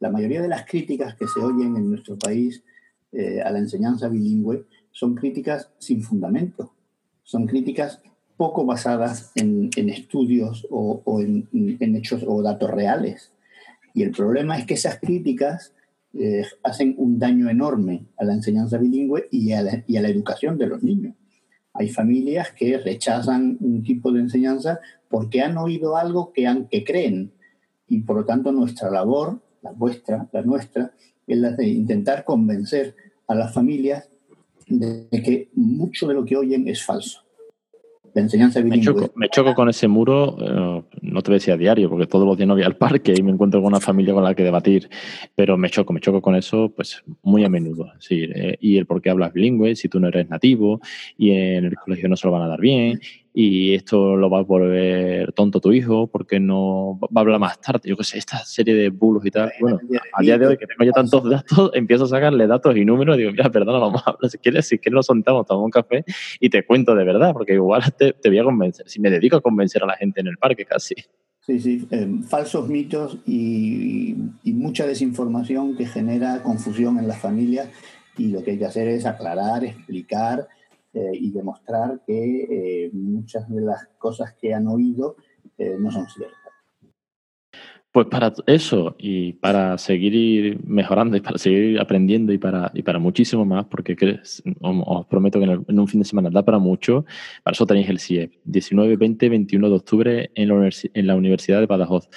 La 0.00 0.10
mayoría 0.10 0.40
de 0.40 0.48
las 0.48 0.64
críticas 0.64 1.16
que 1.16 1.26
se 1.28 1.40
oyen 1.40 1.76
en 1.76 1.90
nuestro 1.90 2.18
país 2.18 2.64
eh, 3.12 3.42
a 3.42 3.50
la 3.50 3.58
enseñanza 3.58 4.08
bilingüe 4.08 4.64
son 4.90 5.14
críticas 5.14 5.70
sin 5.78 6.02
fundamento, 6.02 6.72
son 7.22 7.46
críticas 7.46 8.00
poco 8.36 8.64
basadas 8.64 9.32
en, 9.34 9.70
estudios 9.88 10.66
o, 10.70 11.02
en, 11.20 11.96
hechos 11.96 12.24
o 12.26 12.42
datos 12.42 12.70
reales. 12.70 13.32
Y 13.94 14.02
el 14.02 14.10
problema 14.10 14.58
es 14.58 14.66
que 14.66 14.74
esas 14.74 14.98
críticas 14.98 15.72
eh, 16.14 16.44
hacen 16.62 16.94
un 16.98 17.18
daño 17.18 17.48
enorme 17.48 18.06
a 18.16 18.24
la 18.24 18.34
enseñanza 18.34 18.78
bilingüe 18.78 19.28
y 19.30 19.52
a 19.52 19.62
la, 19.62 20.08
educación 20.08 20.58
de 20.58 20.66
los 20.66 20.82
niños. 20.82 21.14
Hay 21.72 21.88
familias 21.88 22.52
que 22.52 22.78
rechazan 22.78 23.56
un 23.60 23.82
tipo 23.82 24.12
de 24.12 24.20
enseñanza 24.20 24.80
porque 25.08 25.42
han 25.42 25.56
oído 25.58 25.96
algo 25.96 26.32
que, 26.32 26.46
han, 26.46 26.66
que 26.68 26.84
creen. 26.84 27.32
Y 27.88 28.00
por 28.00 28.16
lo 28.16 28.24
tanto 28.24 28.52
nuestra 28.52 28.90
labor, 28.90 29.40
la 29.62 29.72
vuestra, 29.72 30.28
la 30.32 30.42
nuestra, 30.42 30.92
es 31.26 31.38
la 31.38 31.52
de 31.52 31.68
intentar 31.68 32.24
convencer 32.24 32.94
a 33.26 33.34
las 33.34 33.52
familias 33.52 34.08
de 34.66 35.08
que 35.10 35.50
mucho 35.54 36.06
de 36.06 36.14
lo 36.14 36.24
que 36.24 36.36
oyen 36.36 36.68
es 36.68 36.84
falso 36.84 37.23
enseñanza 38.20 38.62
Me 38.62 38.80
choco, 39.28 39.54
con 39.54 39.68
ese 39.68 39.88
muro, 39.88 40.36
eh, 40.40 40.82
no 41.02 41.22
te 41.22 41.32
decía 41.32 41.54
a 41.54 41.56
diario, 41.56 41.90
porque 41.90 42.06
todos 42.06 42.26
los 42.26 42.36
días 42.36 42.48
no 42.48 42.54
voy 42.54 42.62
al 42.62 42.76
parque 42.76 43.14
y 43.16 43.22
me 43.22 43.32
encuentro 43.32 43.60
con 43.60 43.68
una 43.68 43.80
familia 43.80 44.14
con 44.14 44.24
la 44.24 44.34
que 44.34 44.42
debatir, 44.42 44.88
pero 45.34 45.56
me 45.56 45.70
choco, 45.70 45.92
me 45.92 46.00
choco 46.00 46.22
con 46.22 46.34
eso 46.36 46.72
pues 46.74 47.02
muy 47.22 47.44
a 47.44 47.48
menudo. 47.48 47.92
Sí, 47.98 48.22
eh, 48.22 48.56
y 48.60 48.76
el 48.76 48.86
por 48.86 49.02
qué 49.02 49.10
hablas 49.10 49.32
bilingüe, 49.32 49.76
si 49.76 49.88
tú 49.88 50.00
no 50.00 50.08
eres 50.08 50.28
nativo, 50.28 50.80
y 51.18 51.30
en 51.30 51.64
el 51.64 51.76
colegio 51.76 52.08
no 52.08 52.16
se 52.16 52.26
lo 52.26 52.32
van 52.32 52.42
a 52.42 52.48
dar 52.48 52.60
bien, 52.60 53.00
y 53.36 53.74
esto 53.74 54.16
lo 54.16 54.30
va 54.30 54.38
a 54.38 54.42
volver 54.42 55.32
tonto 55.32 55.60
tu 55.60 55.72
hijo 55.72 56.06
porque 56.06 56.38
no 56.38 57.00
va 57.00 57.08
a 57.16 57.20
hablar 57.20 57.40
más 57.40 57.60
tarde. 57.60 57.88
Yo 57.88 57.96
qué 57.96 58.04
sé, 58.04 58.18
esta 58.18 58.38
serie 58.44 58.74
de 58.74 58.90
bulos 58.90 59.26
y 59.26 59.30
tal. 59.32 59.52
Bueno, 59.60 59.80
a 60.12 60.22
día 60.22 60.38
de 60.38 60.46
hoy 60.46 60.56
que 60.56 60.68
tengo 60.68 60.84
ya 60.84 60.92
tantos 60.92 61.28
datos, 61.28 61.72
empiezo 61.74 62.04
a 62.04 62.08
sacarle 62.08 62.46
datos 62.46 62.76
y 62.76 62.84
números 62.84 63.16
y 63.16 63.18
digo, 63.22 63.32
mira, 63.32 63.50
perdona, 63.50 63.78
vamos 63.80 64.02
a 64.06 64.10
hablar. 64.10 64.30
Si 64.30 64.38
quieres, 64.38 64.68
si 64.68 64.78
quieres, 64.78 64.94
nos 64.94 65.06
sentamos, 65.06 65.46
tomamos 65.46 65.64
un 65.64 65.70
café 65.72 66.04
y 66.38 66.48
te 66.48 66.64
cuento 66.64 66.94
de 66.94 67.04
verdad, 67.04 67.32
porque 67.32 67.54
igual 67.54 67.82
te, 67.98 68.12
te 68.12 68.28
voy 68.28 68.38
a 68.38 68.44
convencer. 68.44 68.88
Si 68.88 69.00
me 69.00 69.10
dedico 69.10 69.36
a 69.36 69.40
convencer 69.40 69.82
a 69.82 69.86
la 69.86 69.96
gente 69.96 70.20
en 70.20 70.28
el 70.28 70.38
parque 70.38 70.64
casi. 70.64 70.94
Sí, 71.40 71.58
sí, 71.58 71.88
eh, 71.90 72.08
falsos 72.28 72.68
mitos 72.68 73.18
y, 73.26 74.14
y 74.44 74.52
mucha 74.52 74.86
desinformación 74.86 75.76
que 75.76 75.86
genera 75.86 76.40
confusión 76.40 77.00
en 77.00 77.08
las 77.08 77.18
familias 77.18 77.68
y 78.16 78.28
lo 78.28 78.44
que 78.44 78.52
hay 78.52 78.58
que 78.58 78.64
hacer 78.64 78.86
es 78.86 79.04
aclarar, 79.04 79.64
explicar 79.64 80.46
eh, 80.94 81.10
y 81.12 81.32
demostrar 81.32 82.02
que 82.06 82.84
eh, 82.84 82.90
muchas 82.92 83.48
de 83.48 83.60
las 83.62 83.88
cosas 83.98 84.34
que 84.40 84.54
han 84.54 84.68
oído 84.68 85.16
eh, 85.58 85.76
no 85.78 85.90
son 85.90 86.06
ciertas. 86.08 86.38
Pues 87.90 88.06
para 88.06 88.32
eso 88.46 88.94
y 88.98 89.32
para 89.34 89.76
seguir 89.78 90.58
mejorando 90.64 91.16
y 91.16 91.20
para 91.20 91.38
seguir 91.38 91.80
aprendiendo 91.80 92.32
y 92.32 92.38
para, 92.38 92.70
y 92.74 92.82
para 92.82 92.98
muchísimo 92.98 93.44
más, 93.44 93.66
porque 93.66 93.96
os 94.60 95.06
prometo 95.06 95.40
que 95.40 95.44
en, 95.44 95.78
un 95.80 95.88
fin 95.88 96.00
de 96.00 96.04
semana 96.04 96.30
da 96.30 96.44
para 96.44 96.58
mucho, 96.58 97.04
para 97.42 97.54
eso 97.54 97.66
tenéis 97.66 97.88
el 97.88 97.98
CIEP, 98.00 98.32
19, 98.44 98.96
20, 98.96 99.28
21 99.28 99.68
de 99.68 99.74
octubre 99.74 100.30
en 100.34 100.48
la, 100.48 100.70
en 100.94 101.06
la 101.06 101.16
Universidad 101.16 101.60
de 101.60 101.66
Badajoz. 101.66 102.08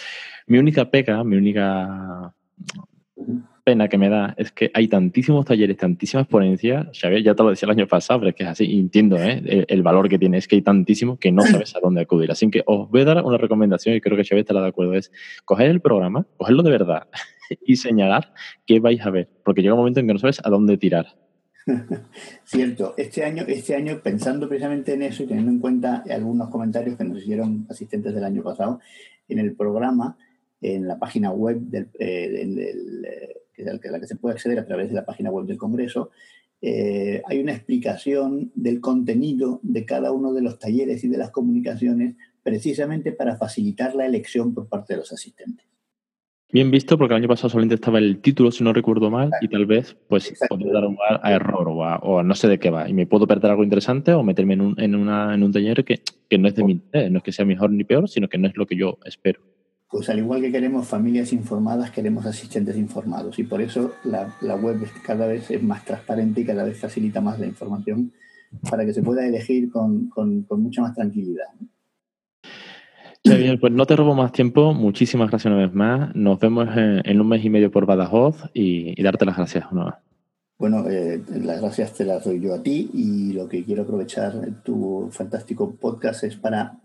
Mi 0.47 0.57
única 0.57 0.89
pega, 0.89 1.23
mi 1.23 1.35
única 1.35 2.33
pena 3.67 3.89
que 3.89 3.97
me 3.97 4.07
da 4.07 4.33
es 4.37 4.53
que 4.53 4.71
hay 4.73 4.87
tantísimos 4.87 5.43
talleres, 5.43 5.75
tantísimas 5.75 6.25
ponencias, 6.25 6.87
Xavier, 6.97 7.21
ya 7.21 7.35
te 7.35 7.43
lo 7.43 7.49
decía 7.49 7.65
el 7.65 7.71
año 7.71 7.85
pasado, 7.85 8.21
pero 8.21 8.29
es 8.29 8.35
que 8.35 8.43
es 8.43 8.49
así, 8.49 8.79
entiendo 8.79 9.17
¿eh? 9.17 9.65
el, 9.67 9.83
valor 9.83 10.07
que 10.07 10.17
tiene, 10.17 10.37
es 10.37 10.47
que 10.47 10.55
hay 10.55 10.61
tantísimo 10.61 11.19
que 11.19 11.33
no 11.33 11.41
sabes 11.41 11.75
a 11.75 11.81
dónde 11.81 11.99
acudir. 11.99 12.31
Así 12.31 12.49
que 12.49 12.63
os 12.65 12.89
voy 12.89 13.01
a 13.01 13.03
dar 13.03 13.25
una 13.25 13.37
recomendación 13.37 13.93
y 13.93 13.99
creo 13.99 14.15
que 14.15 14.23
Xavier 14.23 14.43
estará 14.43 14.61
de 14.61 14.69
acuerdo, 14.69 14.93
es 14.93 15.11
coger 15.43 15.69
el 15.69 15.81
programa, 15.81 16.25
cogerlo 16.37 16.63
de 16.63 16.71
verdad 16.71 17.07
y 17.65 17.75
señalar 17.75 18.33
qué 18.65 18.79
vais 18.79 19.01
a 19.01 19.09
ver, 19.09 19.27
porque 19.43 19.61
llega 19.61 19.73
un 19.73 19.81
momento 19.81 19.99
en 19.99 20.07
que 20.07 20.13
no 20.13 20.19
sabes 20.19 20.39
a 20.45 20.49
dónde 20.49 20.77
tirar. 20.77 21.07
Cierto, 22.45 22.93
este 22.95 23.25
año, 23.25 23.43
este 23.49 23.75
año 23.75 23.99
pensando 24.01 24.47
precisamente 24.47 24.93
en 24.93 25.01
eso 25.01 25.23
y 25.23 25.27
teniendo 25.27 25.51
en 25.51 25.59
cuenta 25.59 26.05
algunos 26.09 26.47
comentarios 26.47 26.95
que 26.95 27.03
nos 27.03 27.17
hicieron 27.17 27.67
asistentes 27.69 28.15
del 28.15 28.23
año 28.23 28.43
pasado, 28.43 28.79
en 29.27 29.39
el 29.39 29.57
programa, 29.57 30.17
en 30.61 30.87
la 30.87 30.97
página 30.97 31.31
web 31.31 31.57
del, 31.59 31.89
eh, 31.99 32.29
del 32.29 33.35
que 33.79 33.87
es 33.87 33.91
la 33.91 33.99
que 33.99 34.07
se 34.07 34.15
puede 34.15 34.33
acceder 34.33 34.59
a 34.59 34.65
través 34.65 34.89
de 34.89 34.95
la 34.95 35.05
página 35.05 35.29
web 35.29 35.45
del 35.45 35.57
Congreso, 35.57 36.11
eh, 36.61 37.21
hay 37.27 37.39
una 37.39 37.53
explicación 37.53 38.51
del 38.55 38.81
contenido 38.81 39.59
de 39.61 39.85
cada 39.85 40.11
uno 40.11 40.33
de 40.33 40.41
los 40.41 40.57
talleres 40.57 41.03
y 41.03 41.07
de 41.07 41.17
las 41.17 41.31
comunicaciones 41.31 42.15
precisamente 42.41 43.11
para 43.11 43.35
facilitar 43.35 43.93
la 43.95 44.05
elección 44.05 44.53
por 44.53 44.67
parte 44.67 44.93
de 44.93 44.99
los 44.99 45.11
asistentes. 45.11 45.65
Bien 46.49 46.71
visto, 46.71 46.97
porque 46.97 47.13
el 47.13 47.19
año 47.19 47.27
pasado 47.27 47.49
solamente 47.49 47.75
estaba 47.75 47.99
el 47.99 48.19
título, 48.19 48.51
si 48.51 48.63
no 48.63 48.71
recuerdo 48.71 49.11
mal, 49.11 49.31
y 49.41 49.49
tal 49.49 49.65
vez 49.65 49.97
pues 50.07 50.33
podría 50.47 50.71
dar 50.71 50.83
lugar 50.83 51.19
a 51.21 51.33
error 51.33 51.67
o 51.67 52.19
a, 52.19 52.23
no 52.23 52.35
sé 52.35 52.47
de 52.47 52.57
qué 52.57 52.69
va. 52.69 52.87
Y 52.87 52.93
me 52.93 53.05
puedo 53.05 53.27
perder 53.27 53.51
algo 53.51 53.65
interesante 53.65 54.13
o 54.13 54.23
meterme 54.23 54.53
en 54.53 54.61
un, 54.61 54.79
en 54.79 54.95
una, 54.95 55.35
en 55.35 55.43
un 55.43 55.51
taller 55.51 55.83
que, 55.83 55.99
que 56.29 56.37
no 56.37 56.47
es 56.47 56.55
de 56.55 56.63
mi 56.63 56.71
interés, 56.73 57.11
no 57.11 57.17
es 57.17 57.23
que 57.23 57.33
sea 57.33 57.43
mejor 57.43 57.71
ni 57.71 57.83
peor, 57.83 58.07
sino 58.07 58.29
que 58.29 58.37
no 58.37 58.47
es 58.47 58.55
lo 58.55 58.65
que 58.65 58.77
yo 58.77 58.97
espero. 59.03 59.41
Pues 59.89 60.09
al 60.09 60.19
igual 60.19 60.41
que 60.41 60.51
queremos 60.51 60.85
familias 60.85 61.31
informadas, 61.31 61.91
queremos 61.91 62.25
asistentes 62.25 62.75
informados 62.75 63.39
y 63.39 63.43
por 63.43 63.61
eso 63.61 63.93
la, 64.03 64.55
web 64.55 64.85
cada 65.05 65.27
vez 65.27 65.49
es 65.49 65.63
más 65.63 65.85
transparente 65.85 66.41
y 66.41 66.45
cada 66.45 66.65
vez 66.65 66.77
facilita 66.77 67.21
más 67.21 67.39
la 67.39 67.45
información 67.45 68.11
para 68.69 68.85
que 68.85 68.93
se 68.93 69.01
pueda 69.01 69.25
elegir 69.25 69.71
con, 69.71 70.11
mucha 70.49 70.81
más 70.81 70.93
tranquilidad. 70.93 71.45
Bien, 73.23 73.59
pues 73.59 73.73
no 73.73 73.85
te 73.85 73.95
robo 73.95 74.13
más 74.13 74.31
tiempo. 74.33 74.73
Muchísimas 74.73 75.29
gracias 75.29 75.53
una 75.53 75.65
vez 75.65 75.73
más. 75.73 76.13
Nos 76.15 76.39
vemos 76.39 76.67
en, 76.75 77.21
un 77.21 77.27
mes 77.27 77.43
y 77.43 77.49
medio 77.49 77.71
por 77.71 77.85
Badajoz 77.85 78.49
y, 78.53 79.01
darte 79.01 79.25
las 79.25 79.37
gracias 79.37 79.65
una 79.71 79.85
vez. 79.85 79.93
Bueno, 80.59 80.89
eh, 80.89 81.21
las 81.43 81.61
gracias 81.61 81.93
te 81.93 82.03
las 82.03 82.25
doy 82.25 82.41
yo 82.41 82.53
a 82.55 82.63
ti 82.63 82.89
y 82.93 83.31
lo 83.33 83.47
que 83.47 83.63
quiero 83.63 83.83
aprovechar 83.83 84.33
tu 84.63 85.07
fantástico 85.11 85.75
podcast 85.75 86.23
es 86.23 86.35
para 86.35 86.79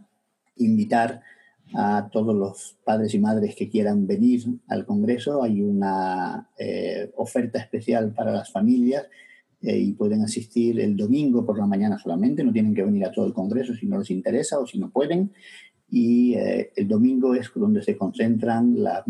invitar 0.56 1.22
a 1.74 2.08
todos 2.10 2.34
los 2.34 2.78
padres 2.84 3.14
y 3.14 3.18
madres 3.18 3.54
que 3.56 3.68
quieran 3.68 4.06
venir 4.06 4.44
al 4.68 4.84
Congreso. 4.84 5.42
Hay 5.42 5.62
una 5.62 6.50
eh, 6.58 7.10
oferta 7.16 7.58
especial 7.58 8.12
para 8.12 8.32
las 8.32 8.50
familias 8.50 9.06
eh, 9.60 9.78
y 9.78 9.92
pueden 9.92 10.22
asistir 10.22 10.80
el 10.80 10.96
domingo 10.96 11.46
por 11.46 11.58
la 11.58 11.66
mañana 11.66 11.98
solamente, 11.98 12.42
no 12.42 12.52
tienen 12.52 12.74
que 12.74 12.82
venir 12.82 13.04
a 13.06 13.12
todo 13.12 13.26
el 13.26 13.32
Congreso 13.32 13.74
si 13.74 13.86
no 13.86 13.98
les 13.98 14.10
interesa 14.10 14.58
o 14.58 14.66
si 14.66 14.78
no 14.78 14.90
pueden. 14.90 15.32
Y 15.88 16.34
eh, 16.34 16.72
el 16.74 16.88
domingo 16.88 17.34
es 17.34 17.50
donde 17.54 17.82
se 17.82 17.96
concentran 17.96 18.82
las 18.82 19.04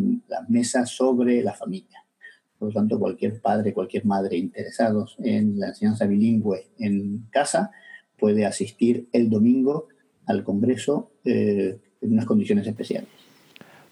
mesas 0.49 0.91
sobre 0.91 1.43
la 1.43 1.55
familia. 1.55 2.05
Por 2.59 2.69
lo 2.69 2.75
tanto, 2.75 2.99
cualquier 2.99 3.41
padre, 3.41 3.73
cualquier 3.73 4.05
madre 4.05 4.37
interesados 4.37 5.17
en 5.19 5.59
la 5.59 5.69
enseñanza 5.69 6.07
bilingüe 6.07 6.69
en 6.79 7.27
casa 7.31 7.71
puede 8.19 8.47
asistir 8.47 9.09
el 9.13 9.31
domingo 9.31 9.89
al 10.27 10.45
Congreso 10.45 11.13
en 12.03 12.13
unas 12.13 12.27
condiciones 12.27 12.67
especiales. 12.67 13.09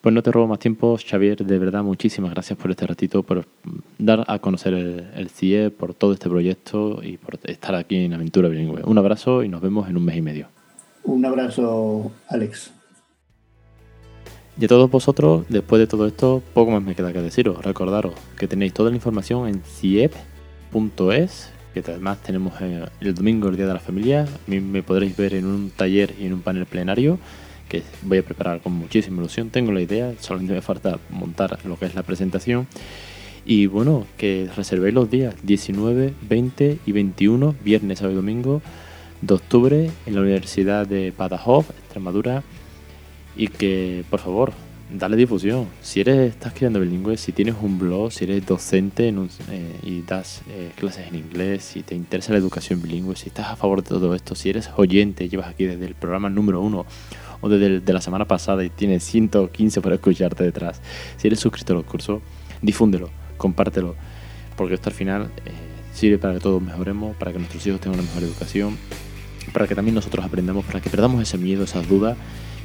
Pues 0.01 0.14
no 0.14 0.23
te 0.23 0.33
robo 0.33 0.46
más 0.46 0.59
tiempo, 0.59 0.96
Xavier. 0.96 1.44
De 1.44 1.59
verdad, 1.59 1.83
muchísimas 1.83 2.31
gracias 2.31 2.59
por 2.59 2.70
este 2.70 2.87
ratito, 2.87 3.23
por 3.23 3.44
dar 3.99 4.25
a 4.29 4.38
conocer 4.38 4.73
el, 4.73 5.29
CIE, 5.29 5.70
por 5.70 5.92
todo 5.92 6.14
este 6.14 6.31
proyecto 6.31 7.01
y 7.03 7.18
por 7.18 7.38
estar 7.44 7.75
aquí 7.75 7.96
en 7.96 8.14
Aventura 8.14 8.49
Bilingüe. 8.49 8.83
Un 8.85 8.96
abrazo 8.96 9.44
y 9.44 9.49
nos 9.51 9.61
vemos 9.61 9.90
en 9.90 9.99
un 9.99 10.05
mes 10.05 10.16
y 10.16 10.23
medio. 10.23 10.46
Un 11.05 11.25
abrazo, 11.27 12.11
Alex. 12.29 12.73
Y 14.59 14.64
a 14.64 14.68
todos 14.68 14.90
vosotros, 14.90 15.44
después 15.51 15.81
de 15.81 15.87
todo 15.87 16.07
esto, 16.07 16.42
poco 16.55 16.70
más 16.70 16.83
me 16.83 16.94
queda 16.94 17.12
que 17.12 17.20
deciros. 17.20 17.62
Recordaros 17.62 18.14
que 18.38 18.49
tenéis 18.49 18.73
toda 18.73 18.88
la 18.88 18.96
información 18.96 19.49
en 19.49 19.62
ciep.es, 19.62 21.51
que 21.75 21.81
además 21.81 22.23
tenemos 22.23 22.55
eh, 22.62 22.87
el 23.01 23.14
domingo, 23.14 23.49
el 23.49 23.57
Día 23.57 23.66
de 23.66 23.75
la 23.75 23.81
Familia. 23.81 24.27
Me 24.46 24.83
podréis 24.83 25.14
ver 25.14 25.35
en 25.35 25.44
un 25.44 25.70
taller 25.70 26.14
y 26.18 26.25
en 26.25 26.33
un 26.33 26.40
panel 26.40 26.64
plenario 26.64 27.18
que 27.71 27.85
voy 28.03 28.19
a 28.19 28.23
preparar 28.23 28.61
con 28.61 28.75
muchísima 28.75 29.21
ilusión. 29.21 29.49
Tengo 29.49 29.73
la 29.73 29.81
idea, 29.81 30.13
solamente 30.21 30.53
me 30.53 30.61
falta 30.61 30.99
montar 31.09 31.59
lo 31.65 31.79
que 31.79 31.87
es 31.87 31.95
la 31.95 32.03
presentación. 32.03 32.67
Y 33.47 33.67
bueno, 33.67 34.07
que 34.19 34.51
reservéis 34.55 34.93
los 34.93 35.09
días 35.09 35.35
19, 35.45 36.13
20 36.29 36.79
y 36.85 36.93
21, 36.93 37.55
viernes, 37.65 38.01
sábado 38.01 38.13
y 38.13 38.17
domingo 38.17 38.61
de 39.23 39.35
octubre 39.35 39.91
en 40.05 40.15
la 40.15 40.21
Universidad 40.21 40.87
de 40.87 41.13
Badajoz, 41.17 41.71
Extremadura. 41.71 42.43
Y 43.37 43.47
que, 43.47 44.05
por 44.11 44.19
favor, 44.19 44.53
dale 44.93 45.17
difusión. 45.17 45.69
Si 45.81 46.01
eres, 46.01 46.33
estás 46.33 46.53
creando 46.53 46.81
bilingüe, 46.81 47.17
si 47.17 47.31
tienes 47.31 47.55
un 47.63 47.79
blog, 47.79 48.11
si 48.11 48.25
eres 48.25 48.45
docente 48.45 49.09
eh, 49.09 49.77
y 49.85 50.03
das 50.03 50.43
eh, 50.51 50.73
clases 50.77 51.07
en 51.07 51.15
inglés, 51.15 51.63
si 51.63 51.83
te 51.85 51.95
interesa 51.95 52.33
la 52.33 52.39
educación 52.39 52.83
bilingüe, 52.83 53.15
si 53.15 53.29
estás 53.29 53.47
a 53.47 53.57
favor 53.57 53.85
de 53.85 53.89
todo 53.89 54.15
esto, 54.17 54.35
si 54.35 54.51
eres 54.51 54.71
oyente, 54.77 55.29
llevas 55.29 55.49
aquí 55.49 55.65
desde 55.65 55.87
el 55.87 55.95
programa 55.95 56.29
número 56.29 56.61
uno 56.61 56.85
o 57.40 57.48
desde 57.48 57.81
de 57.81 57.92
la 57.92 58.00
semana 58.00 58.26
pasada 58.26 58.64
y 58.64 58.70
tienes 58.70 59.05
115 59.05 59.81
para 59.81 59.94
escucharte 59.96 60.44
detrás. 60.44 60.81
Si 61.16 61.26
eres 61.26 61.40
suscrito 61.40 61.72
a 61.72 61.76
los 61.76 61.85
cursos, 61.85 62.20
difúndelo, 62.62 63.11
compártelo, 63.37 63.94
porque 64.57 64.74
esto 64.74 64.90
al 64.90 64.94
final 64.94 65.31
eh, 65.44 65.53
sirve 65.92 66.18
para 66.18 66.35
que 66.35 66.40
todos 66.40 66.62
mejoremos, 66.62 67.16
para 67.16 67.33
que 67.33 67.38
nuestros 67.38 67.66
hijos 67.66 67.81
tengan 67.81 68.00
una 68.00 68.09
mejor 68.09 68.22
educación, 68.22 68.76
para 69.53 69.66
que 69.66 69.74
también 69.74 69.94
nosotros 69.94 70.24
aprendamos, 70.24 70.64
para 70.64 70.81
que 70.81 70.90
perdamos 70.90 71.22
ese 71.22 71.38
miedo, 71.38 71.64
esas 71.64 71.88
dudas 71.88 72.16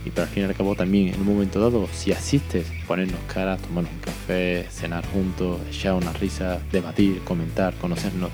y 0.06 0.12
para 0.12 0.28
al 0.28 0.34
fin 0.34 0.44
y 0.44 0.46
al 0.46 0.54
cabo 0.54 0.76
también 0.76 1.14
en 1.14 1.22
un 1.22 1.26
momento 1.26 1.60
dado, 1.60 1.88
si 1.92 2.12
asistes, 2.12 2.68
ponernos 2.88 3.20
cara, 3.34 3.58
tomarnos 3.58 3.92
un 3.92 4.00
café, 4.00 4.68
cenar 4.70 5.04
juntos, 5.08 5.60
echar 5.70 5.96
una 5.96 6.14
risa, 6.14 6.60
debatir, 6.72 7.22
comentar, 7.22 7.74
conocernos. 7.76 8.30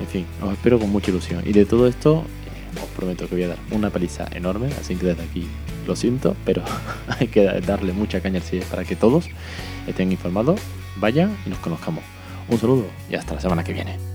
En 0.00 0.06
fin, 0.06 0.26
os 0.40 0.52
espero 0.52 0.78
con 0.78 0.90
mucha 0.90 1.10
ilusión. 1.10 1.42
Y 1.44 1.52
de 1.52 1.66
todo 1.66 1.88
esto, 1.88 2.24
os 2.82 2.88
prometo 2.96 3.28
que 3.28 3.34
voy 3.34 3.44
a 3.44 3.48
dar 3.48 3.58
una 3.70 3.90
paliza 3.90 4.26
enorme, 4.32 4.68
así 4.80 4.96
que 4.96 5.06
desde 5.06 5.22
aquí 5.22 5.46
lo 5.86 5.96
siento, 5.96 6.36
pero 6.44 6.62
hay 7.18 7.28
que 7.28 7.44
darle 7.60 7.92
mucha 7.92 8.20
caña 8.20 8.38
al 8.38 8.42
CIE 8.42 8.62
para 8.62 8.84
que 8.84 8.96
todos 8.96 9.28
estén 9.86 10.12
informados, 10.12 10.60
vayan 10.96 11.36
y 11.46 11.50
nos 11.50 11.58
conozcamos. 11.58 12.04
Un 12.48 12.58
saludo 12.58 12.86
y 13.10 13.14
hasta 13.14 13.34
la 13.34 13.40
semana 13.40 13.64
que 13.64 13.72
viene. 13.72 14.13